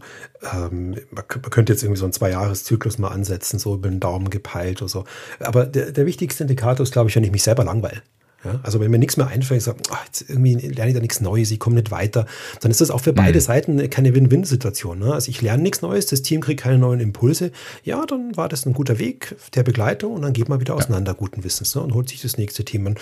ähm, 0.54 0.96
man, 1.12 1.28
könnte 1.28 1.74
jetzt 1.74 1.84
irgendwie 1.84 2.00
so 2.00 2.06
einen 2.06 2.14
Zwei-Jahres-Zyklus 2.14 3.00
mal 3.00 3.10
ansetzen, 3.10 3.60
so 3.60 3.74
über 3.76 3.90
den 3.90 4.00
Daumen 4.00 4.30
gepeilt 4.30 4.82
oder 4.82 4.88
so. 4.88 5.04
Aber 5.42 5.66
der, 5.66 5.92
der 5.92 6.06
wichtigste 6.06 6.46
Indikator 6.46 6.86
ist, 6.86 6.94
glaube 6.94 7.10
ich, 7.10 7.18
wenn 7.18 7.26
ich 7.26 7.32
mich 7.32 7.44
selber 7.44 7.66
langweile. 7.66 8.02
Ja, 8.44 8.60
also 8.64 8.80
wenn 8.80 8.92
mir 8.92 9.00
nichts 9.00 9.16
mehr 9.16 9.28
einfällt, 9.28 9.60
ich 9.60 9.64
sage, 9.64 9.80
ach, 9.90 10.06
jetzt 10.06 10.30
irgendwie 10.30 10.56
lerne 10.56 10.90
ich 10.90 10.96
da 10.96 11.02
nichts 11.02 11.22
Neues, 11.22 11.50
ich 11.52 11.60
komme 11.60 11.78
nicht 11.78 11.92
weiter, 11.92 12.26
dann 12.60 12.72
ist 12.72 12.82
das 12.82 12.92
auch 12.92 13.00
für 13.00 13.14
beide 13.14 13.40
mhm. 13.40 13.44
Seiten 13.44 13.90
keine 13.90 14.14
Win-Win-Situation. 14.14 15.00
Ne? 15.00 15.14
Also 15.14 15.30
ich 15.30 15.42
lerne 15.42 15.64
nichts 15.64 15.82
Neues, 15.82 16.08
das 16.08 16.24
Team 16.24 16.42
kriegt 16.42 16.62
keine 16.62 16.78
neuen 16.78 17.00
Impulse. 17.00 17.52
Ja, 17.84 18.06
dann 18.06 18.36
war 18.36 18.50
das 18.50 18.66
ein 18.66 18.74
guter 18.74 19.00
Weg 19.00 19.36
der 19.56 19.64
Begleitung 19.64 20.14
und 20.14 20.22
dann 20.24 20.34
geht 20.34 20.50
man 20.50 20.60
wieder 20.60 20.76
auseinander 20.76 21.14
ja. 21.14 21.18
guten 21.18 21.44
Wissens 21.44 21.74
ne? 21.76 21.82
und 21.82 21.94
holt 21.94 22.10
sich 22.10 22.22
das 22.22 22.38
nächste 22.38 22.66
Team. 22.66 22.84
Man 22.84 22.96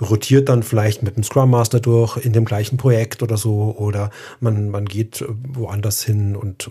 rotiert 0.00 0.48
dann 0.48 0.62
vielleicht 0.62 1.02
mit 1.02 1.16
dem 1.16 1.22
Scrum 1.22 1.50
Master 1.50 1.80
durch 1.80 2.18
in 2.18 2.34
dem 2.34 2.44
gleichen 2.44 2.76
Projekt 2.76 3.22
oder 3.22 3.38
so 3.38 3.74
oder 3.78 4.10
man, 4.40 4.68
man 4.68 4.84
geht 4.84 5.24
woanders 5.54 6.02
hin 6.02 6.36
und 6.36 6.68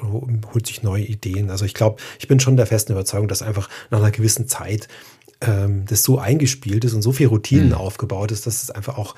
holt 0.54 0.68
sich 0.68 0.84
neue 0.84 1.04
Ideen. 1.04 1.50
Also 1.50 1.66
ich 1.66 1.74
glaube, 1.74 1.98
ich 2.20 2.28
bin 2.28 2.40
schon 2.40 2.56
der 2.56 2.68
festen 2.68 2.92
Überzeugung, 2.92 3.27
dass 3.27 3.42
einfach 3.42 3.68
nach 3.90 4.00
einer 4.00 4.12
gewissen 4.12 4.48
Zeit 4.48 4.88
ähm, 5.42 5.86
das 5.88 6.04
so 6.04 6.20
eingespielt 6.20 6.86
ist 6.86 6.94
und 6.94 7.01
so 7.01 7.12
viel 7.12 7.27
Routinen 7.27 7.70
mhm. 7.70 7.75
aufgebaut 7.75 8.32
ist, 8.32 8.48
dass 8.48 8.64
es 8.64 8.72
einfach 8.72 8.98
auch 8.98 9.16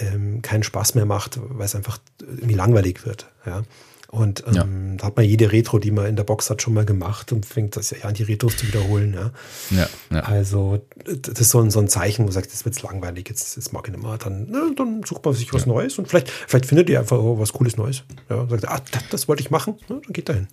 ähm, 0.00 0.42
keinen 0.42 0.62
Spaß 0.62 0.94
mehr 0.94 1.06
macht, 1.06 1.38
weil 1.42 1.66
es 1.66 1.74
einfach 1.74 1.98
irgendwie 2.20 2.54
langweilig 2.54 3.04
wird. 3.04 3.28
Ja. 3.44 3.62
Und 4.08 4.44
ähm, 4.46 4.54
ja. 4.54 4.64
da 4.98 5.06
hat 5.06 5.16
man 5.16 5.26
jede 5.26 5.50
Retro, 5.50 5.78
die 5.78 5.90
man 5.90 6.06
in 6.06 6.16
der 6.16 6.24
Box 6.24 6.48
hat, 6.48 6.62
schon 6.62 6.74
mal 6.74 6.84
gemacht 6.84 7.32
und 7.32 7.44
fängt 7.44 7.76
das 7.76 7.90
ja 7.90 8.04
an, 8.04 8.14
die 8.14 8.22
Retros 8.22 8.56
zu 8.56 8.66
wiederholen. 8.66 9.14
Ja. 9.14 9.32
ja, 9.70 9.88
ja. 10.10 10.20
Also, 10.20 10.80
das 11.04 11.40
ist 11.40 11.50
so 11.50 11.60
ein, 11.60 11.70
so 11.70 11.80
ein 11.80 11.88
Zeichen, 11.88 12.22
wo 12.22 12.24
man 12.24 12.32
sagt, 12.32 12.46
jetzt 12.46 12.64
wird 12.64 12.76
es 12.76 12.82
langweilig, 12.82 13.28
jetzt, 13.28 13.56
jetzt 13.56 13.72
mag 13.72 13.86
ich 13.88 13.92
nicht 13.92 14.02
mehr. 14.02 14.16
Dann, 14.16 14.48
ne, 14.48 14.72
dann 14.76 15.02
sucht 15.04 15.24
man 15.24 15.34
sich 15.34 15.52
was 15.52 15.66
Neues 15.66 15.98
und 15.98 16.08
vielleicht, 16.08 16.30
vielleicht 16.30 16.66
findet 16.66 16.88
ihr 16.88 17.00
einfach 17.00 17.18
was 17.20 17.52
Cooles 17.52 17.76
Neues. 17.76 18.04
Ja, 18.30 18.36
und 18.36 18.50
sagt, 18.50 18.68
ah, 18.68 18.80
das, 18.92 19.02
das 19.10 19.28
wollte 19.28 19.42
ich 19.42 19.50
machen, 19.50 19.74
dann 19.88 20.00
geht 20.08 20.28
dahin. 20.28 20.46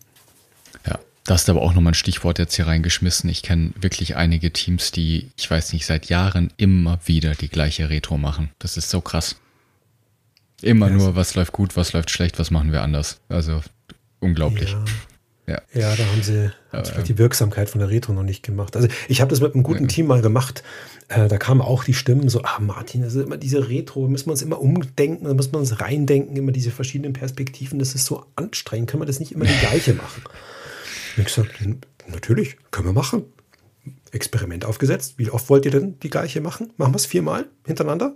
Da 1.26 1.36
hast 1.36 1.48
du 1.48 1.54
aber 1.54 1.62
auch 1.62 1.74
nochmal 1.74 1.92
ein 1.92 1.96
Stichwort 1.96 2.38
jetzt 2.38 2.56
hier 2.56 2.68
reingeschmissen. 2.68 3.30
Ich 3.30 3.44
kenne 3.44 3.72
wirklich 3.80 4.18
einige 4.18 4.52
Teams, 4.52 4.92
die, 4.92 5.30
ich 5.38 5.50
weiß 5.50 5.72
nicht, 5.72 5.86
seit 5.86 6.08
Jahren 6.08 6.52
immer 6.58 7.00
wieder 7.06 7.34
die 7.34 7.48
gleiche 7.48 7.90
Retro 7.90 8.18
machen. 8.18 8.50
Das 8.60 8.76
ist 8.76 8.90
so 8.90 9.00
krass. 9.00 9.38
Immer 10.62 10.90
ja, 10.90 10.96
nur, 10.96 11.16
was 11.16 11.36
läuft 11.36 11.54
gut, 11.54 11.78
was 11.78 11.94
läuft 11.94 12.10
schlecht, 12.10 12.40
was 12.40 12.52
machen 12.52 12.74
wir 12.74 12.82
anders. 12.82 13.22
Also 13.30 13.62
unglaublich. 14.20 14.76
Ja, 15.48 15.56
ja. 15.56 15.62
ja 15.74 15.96
da 15.96 16.06
haben 16.06 16.24
sie, 16.24 16.52
haben 16.74 16.86
sie 16.86 17.04
die 17.04 17.18
Wirksamkeit 17.18 17.70
von 17.70 17.80
der 17.80 17.90
Retro 17.90 18.12
noch 18.12 18.24
nicht 18.24 18.44
gemacht. 18.44 18.76
Also 18.76 18.90
ich 19.08 19.22
habe 19.22 19.30
das 19.30 19.40
mit 19.40 19.54
einem 19.54 19.64
guten. 19.64 19.88
Team 19.88 20.08
mal 20.08 20.22
gemacht. 20.22 20.62
Äh, 21.08 21.30
da 21.30 21.38
kamen 21.38 21.62
auch 21.62 21.86
die 21.86 21.94
Stimmen 21.94 22.28
so, 22.28 22.42
ah 22.44 22.60
Martin, 22.60 23.02
das 23.02 23.16
ist 23.16 23.26
immer 23.26 23.38
diese 23.38 23.70
Retro, 23.70 24.08
müssen 24.10 24.28
wir 24.28 24.32
uns 24.32 24.42
immer 24.42 24.60
umdenken, 24.60 25.26
da 25.26 25.34
müssen 25.34 25.54
wir 25.54 25.60
uns 25.60 25.80
reindenken, 25.80 26.36
immer 26.36 26.52
diese 26.52 26.72
verschiedenen 26.72 27.14
Perspektiven, 27.14 27.80
das 27.80 27.94
ist 27.94 28.06
so 28.06 28.26
anstrengend, 28.36 28.90
können 28.90 29.02
wir 29.02 29.06
das 29.06 29.20
nicht 29.20 29.34
immer 29.34 29.46
die 29.46 29.60
gleiche 29.60 29.94
machen? 29.94 30.24
Und 31.16 31.20
ich 31.20 31.26
gesagt, 31.26 31.52
natürlich, 32.08 32.58
können 32.72 32.88
wir 32.88 32.94
machen. 32.94 33.26
Experiment 34.12 34.66
aufgesetzt. 34.66 35.16
Wie 35.18 35.30
oft 35.30 35.50
wollt 35.50 35.66
ihr 35.66 35.72
denn 35.72 36.00
die 36.00 36.10
gleiche 36.10 36.42
machen? 36.42 36.72
Machen 36.78 36.94
wir 36.94 36.98
es 36.98 37.06
viermal 37.06 37.46
hintereinander? 37.66 38.16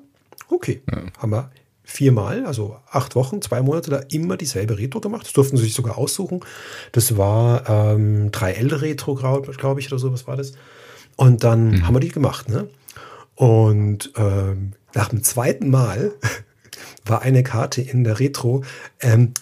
Okay. 0.50 0.82
Ja. 0.92 1.04
Haben 1.18 1.32
wir 1.32 1.52
viermal, 1.84 2.46
also 2.46 2.78
acht 2.92 3.16
Wochen, 3.16 3.42
zwei 3.42 3.62
Monate 3.62 3.90
da 3.90 3.98
immer 4.12 4.36
dieselbe 4.36 4.78
Retro 4.78 5.00
gemacht. 5.00 5.26
Das 5.26 5.34
durften 5.34 5.56
sie 5.56 5.64
sich 5.64 5.74
sogar 5.74 5.98
aussuchen. 5.98 6.42
Das 6.92 7.18
war 7.18 7.68
ähm, 7.70 8.30
3L-Retro, 8.32 9.16
glaube 9.16 9.80
ich, 9.80 9.88
oder 9.88 9.98
so, 9.98 10.12
was 10.12 10.28
war 10.28 10.36
das? 10.36 10.52
Und 11.16 11.46
dann 11.46 11.70
mhm. 11.70 11.88
haben 11.88 11.96
wir 11.96 12.02
die 12.02 12.10
gemacht. 12.10 12.50
Ne? 12.50 12.68
Und 13.36 14.12
ähm, 14.18 14.74
nach 14.94 15.10
dem 15.10 15.24
zweiten 15.24 15.70
Mal 15.70 16.12
war 17.06 17.22
eine 17.22 17.44
Karte 17.44 17.82
in 17.82 18.04
der 18.04 18.20
Retro, 18.20 18.64
ähm, 19.00 19.34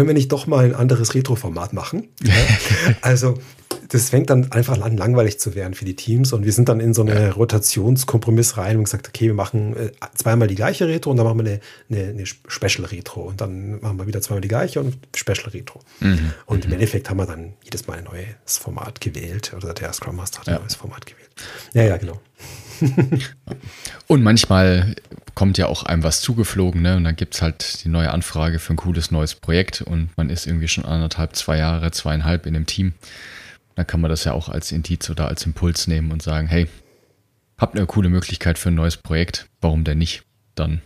können 0.00 0.08
wir 0.08 0.14
nicht 0.14 0.32
doch 0.32 0.46
mal 0.46 0.64
ein 0.64 0.74
anderes 0.74 1.14
Retro-Format 1.14 1.74
machen? 1.74 2.08
Ja? 2.22 2.32
also 3.02 3.38
das 3.88 4.08
fängt 4.08 4.30
dann 4.30 4.50
einfach 4.50 4.80
an, 4.80 4.96
langweilig 4.96 5.38
zu 5.38 5.54
werden 5.54 5.74
für 5.74 5.84
die 5.84 5.94
Teams 5.94 6.32
und 6.32 6.42
wir 6.42 6.54
sind 6.54 6.70
dann 6.70 6.80
in 6.80 6.94
so 6.94 7.02
eine 7.02 7.26
ja. 7.26 7.30
Rotationskompromiss 7.32 8.56
rein 8.56 8.78
und 8.78 8.84
gesagt, 8.84 9.08
okay, 9.08 9.26
wir 9.26 9.34
machen 9.34 9.76
äh, 9.76 9.90
zweimal 10.14 10.48
die 10.48 10.54
gleiche 10.54 10.88
Retro 10.88 11.10
und 11.10 11.18
dann 11.18 11.26
machen 11.26 11.44
wir 11.44 11.60
eine, 11.90 12.00
eine, 12.00 12.10
eine 12.12 12.24
Special 12.24 12.86
Retro 12.86 13.24
und 13.24 13.42
dann 13.42 13.78
machen 13.82 13.98
wir 13.98 14.06
wieder 14.06 14.22
zweimal 14.22 14.40
die 14.40 14.48
gleiche 14.48 14.80
und 14.80 14.96
Special 15.14 15.50
Retro. 15.50 15.80
Mhm. 16.00 16.32
Und 16.46 16.64
im 16.64 16.70
mhm. 16.70 16.74
Endeffekt 16.76 17.10
haben 17.10 17.18
wir 17.18 17.26
dann 17.26 17.52
jedes 17.62 17.86
Mal 17.86 17.98
ein 17.98 18.04
neues 18.04 18.56
Format 18.56 19.02
gewählt 19.02 19.52
oder 19.54 19.74
der 19.74 19.92
Scrum 19.92 20.16
Master 20.16 20.40
hat 20.40 20.48
ein 20.48 20.62
neues 20.62 20.76
Format 20.76 21.04
gewählt. 21.04 21.28
Ja, 21.74 21.82
ja, 21.82 21.98
genau. 21.98 22.18
und 24.06 24.22
manchmal 24.22 24.94
kommt 25.34 25.58
ja 25.58 25.66
auch 25.66 25.84
einem 25.84 26.02
was 26.02 26.20
zugeflogen, 26.20 26.82
ne? 26.82 26.96
Und 26.96 27.04
dann 27.04 27.16
gibt 27.16 27.34
es 27.34 27.42
halt 27.42 27.84
die 27.84 27.88
neue 27.88 28.10
Anfrage 28.10 28.58
für 28.58 28.74
ein 28.74 28.76
cooles 28.76 29.10
neues 29.10 29.34
Projekt 29.34 29.82
und 29.82 30.10
man 30.16 30.30
ist 30.30 30.46
irgendwie 30.46 30.68
schon 30.68 30.84
anderthalb, 30.84 31.36
zwei 31.36 31.58
Jahre, 31.58 31.90
zweieinhalb 31.90 32.46
in 32.46 32.54
dem 32.54 32.66
Team. 32.66 32.94
Dann 33.74 33.86
kann 33.86 34.00
man 34.00 34.10
das 34.10 34.24
ja 34.24 34.32
auch 34.32 34.48
als 34.48 34.72
Indiz 34.72 35.08
oder 35.08 35.28
als 35.28 35.46
Impuls 35.46 35.86
nehmen 35.86 36.12
und 36.12 36.22
sagen, 36.22 36.46
hey, 36.48 36.66
habt 37.56 37.76
eine 37.76 37.86
coole 37.86 38.08
Möglichkeit 38.08 38.58
für 38.58 38.70
ein 38.70 38.74
neues 38.74 38.96
Projekt, 38.96 39.48
warum 39.60 39.84
denn 39.84 39.98
nicht? 39.98 40.22
Dann 40.54 40.82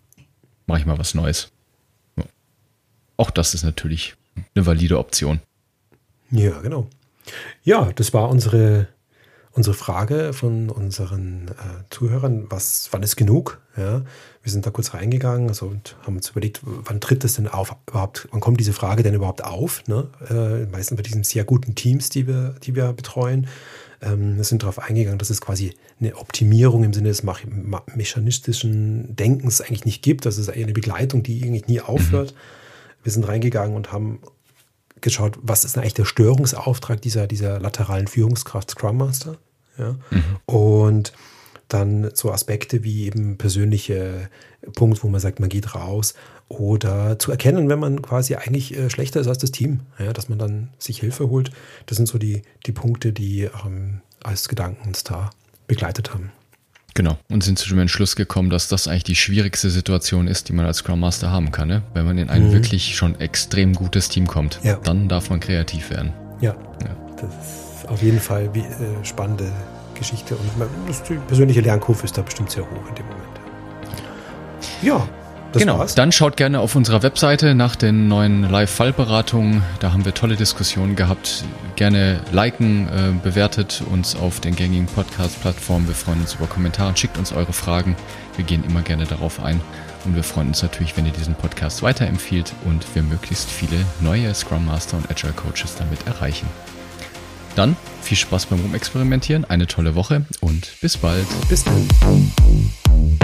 mache 0.66 0.80
ich 0.80 0.86
mal 0.86 0.98
was 0.98 1.14
Neues. 1.14 1.50
Ja. 2.16 2.24
Auch 3.16 3.30
das 3.30 3.54
ist 3.54 3.64
natürlich 3.64 4.14
eine 4.54 4.66
valide 4.66 4.98
Option. 4.98 5.40
Ja, 6.30 6.60
genau. 6.60 6.88
Ja, 7.62 7.90
das 7.94 8.12
war 8.12 8.28
unsere 8.28 8.88
unsere 9.54 9.74
Frage 9.74 10.32
von 10.32 10.68
unseren 10.68 11.48
äh, 11.48 11.84
Zuhörern, 11.90 12.46
was, 12.50 12.88
wann 12.90 13.02
ist 13.02 13.16
genug? 13.16 13.60
Ja, 13.76 14.02
wir 14.42 14.52
sind 14.52 14.66
da 14.66 14.70
kurz 14.70 14.94
reingegangen 14.94 15.48
also, 15.48 15.66
und 15.66 15.96
haben 16.02 16.16
uns 16.16 16.30
überlegt, 16.30 16.60
wann 16.64 17.00
tritt 17.00 17.24
das 17.24 17.34
denn 17.34 17.48
auf, 17.48 17.74
überhaupt, 17.88 18.28
wann 18.30 18.40
kommt 18.40 18.60
diese 18.60 18.72
Frage 18.72 19.02
denn 19.02 19.14
überhaupt 19.14 19.44
auf? 19.44 19.82
Ne? 19.86 20.08
Äh, 20.28 20.66
meistens 20.70 20.96
bei 20.96 21.02
diesen 21.02 21.24
sehr 21.24 21.44
guten 21.44 21.74
Teams, 21.74 22.08
die 22.08 22.26
wir, 22.26 22.56
die 22.62 22.74
wir 22.74 22.92
betreuen. 22.92 23.46
ähm, 24.02 24.42
sind 24.42 24.62
darauf 24.62 24.80
eingegangen, 24.80 25.18
dass 25.18 25.30
es 25.30 25.40
quasi 25.40 25.72
eine 26.00 26.16
Optimierung 26.16 26.84
im 26.84 26.92
Sinne 26.92 27.08
des 27.08 27.22
mechanistischen 27.22 29.16
Denkens 29.16 29.60
eigentlich 29.60 29.84
nicht 29.84 30.02
gibt. 30.02 30.26
Das 30.26 30.36
ist 30.36 30.50
eine 30.50 30.72
Begleitung, 30.72 31.22
die 31.22 31.42
eigentlich 31.44 31.68
nie 31.68 31.80
aufhört. 31.80 32.32
Mhm. 32.32 33.04
Wir 33.04 33.12
sind 33.12 33.28
reingegangen 33.28 33.76
und 33.76 33.92
haben 33.92 34.18
geschaut, 35.04 35.38
was 35.42 35.64
ist 35.64 35.78
eigentlich 35.78 35.94
der 35.94 36.04
Störungsauftrag 36.04 37.00
dieser, 37.00 37.26
dieser 37.28 37.60
lateralen 37.60 38.08
Führungskraft 38.08 38.70
Scrum 38.70 38.96
Master. 38.96 39.36
Ja? 39.78 39.96
Mhm. 40.10 40.24
Und 40.46 41.12
dann 41.68 42.10
so 42.14 42.32
Aspekte 42.32 42.84
wie 42.84 43.06
eben 43.06 43.38
persönliche 43.38 44.28
Punkt, 44.74 45.02
wo 45.04 45.08
man 45.08 45.20
sagt, 45.20 45.40
man 45.40 45.48
geht 45.48 45.74
raus 45.74 46.14
oder 46.48 47.18
zu 47.18 47.30
erkennen, 47.30 47.68
wenn 47.68 47.78
man 47.78 48.02
quasi 48.02 48.34
eigentlich 48.34 48.76
äh, 48.76 48.90
schlechter 48.90 49.20
ist 49.20 49.28
als 49.28 49.38
das 49.38 49.50
Team, 49.50 49.80
ja, 49.98 50.12
dass 50.12 50.28
man 50.28 50.38
dann 50.38 50.70
sich 50.78 51.00
Hilfe 51.00 51.30
holt. 51.30 51.50
Das 51.86 51.96
sind 51.96 52.06
so 52.06 52.18
die, 52.18 52.42
die 52.66 52.72
Punkte, 52.72 53.12
die 53.12 53.48
ähm, 53.64 54.00
als 54.22 54.48
Gedanken 54.48 54.88
uns 54.88 55.04
da 55.04 55.30
begleitet 55.66 56.12
haben. 56.12 56.32
Genau, 56.94 57.18
und 57.28 57.42
sind 57.42 57.58
zu 57.58 57.68
dem 57.68 57.80
Entschluss 57.80 58.14
gekommen, 58.14 58.50
dass 58.50 58.68
das 58.68 58.86
eigentlich 58.86 59.04
die 59.04 59.16
schwierigste 59.16 59.68
Situation 59.68 60.28
ist, 60.28 60.48
die 60.48 60.52
man 60.52 60.64
als 60.64 60.78
Scrum 60.78 61.00
Master 61.00 61.32
haben 61.32 61.50
kann. 61.50 61.66
Ne? 61.66 61.82
Wenn 61.92 62.06
man 62.06 62.18
in 62.18 62.30
ein 62.30 62.48
mhm. 62.48 62.52
wirklich 62.52 62.94
schon 62.94 63.18
extrem 63.18 63.74
gutes 63.74 64.08
Team 64.08 64.28
kommt, 64.28 64.60
ja. 64.62 64.76
dann 64.76 65.08
darf 65.08 65.28
man 65.28 65.40
kreativ 65.40 65.90
werden. 65.90 66.12
Ja, 66.40 66.54
ja. 66.82 66.96
das 67.20 67.30
ist 67.82 67.88
auf 67.88 68.00
jeden 68.00 68.20
Fall 68.20 68.48
wie, 68.54 68.60
äh, 68.60 69.04
spannende 69.04 69.50
Geschichte 69.94 70.36
und 70.36 70.48
die 71.08 71.14
persönliche 71.26 71.60
Lernkurve 71.60 72.04
ist 72.04 72.16
da 72.16 72.22
bestimmt 72.22 72.50
sehr 72.50 72.62
hoch 72.62 72.88
in 72.88 72.94
dem 72.94 73.06
Moment. 73.06 73.24
Ja, 74.82 75.08
das 75.54 75.60
genau, 75.60 75.78
war's. 75.78 75.94
dann 75.94 76.12
schaut 76.12 76.36
gerne 76.36 76.60
auf 76.60 76.74
unserer 76.74 77.02
Webseite 77.02 77.54
nach 77.54 77.76
den 77.76 78.08
neuen 78.08 78.42
Live-Fallberatungen. 78.42 79.62
Da 79.80 79.92
haben 79.92 80.04
wir 80.04 80.12
tolle 80.12 80.36
Diskussionen 80.36 80.96
gehabt. 80.96 81.44
Gerne 81.76 82.20
liken, 82.32 82.88
äh, 82.88 83.22
bewertet 83.22 83.82
uns 83.90 84.16
auf 84.16 84.40
den 84.40 84.56
gängigen 84.56 84.86
Podcast-Plattformen. 84.86 85.86
Wir 85.86 85.94
freuen 85.94 86.20
uns 86.20 86.34
über 86.34 86.46
Kommentare. 86.46 86.96
Schickt 86.96 87.18
uns 87.18 87.32
eure 87.32 87.52
Fragen. 87.52 87.96
Wir 88.36 88.44
gehen 88.44 88.64
immer 88.64 88.82
gerne 88.82 89.06
darauf 89.06 89.42
ein. 89.42 89.60
Und 90.04 90.16
wir 90.16 90.24
freuen 90.24 90.48
uns 90.48 90.62
natürlich, 90.62 90.96
wenn 90.96 91.06
ihr 91.06 91.12
diesen 91.12 91.34
Podcast 91.34 91.82
weiterempfiehlt 91.82 92.52
und 92.64 92.84
wir 92.94 93.02
möglichst 93.02 93.48
viele 93.48 93.76
neue 94.00 94.34
Scrum 94.34 94.66
Master 94.66 94.96
und 94.96 95.10
Agile 95.10 95.32
Coaches 95.32 95.76
damit 95.78 96.06
erreichen. 96.06 96.46
Dann 97.54 97.76
viel 98.02 98.16
Spaß 98.16 98.46
beim 98.46 98.60
Rumexperimentieren, 98.60 99.44
eine 99.44 99.66
tolle 99.66 99.94
Woche 99.94 100.26
und 100.40 100.68
bis 100.80 100.96
bald. 100.96 101.26
Bis 101.48 101.64
dann. 101.64 103.23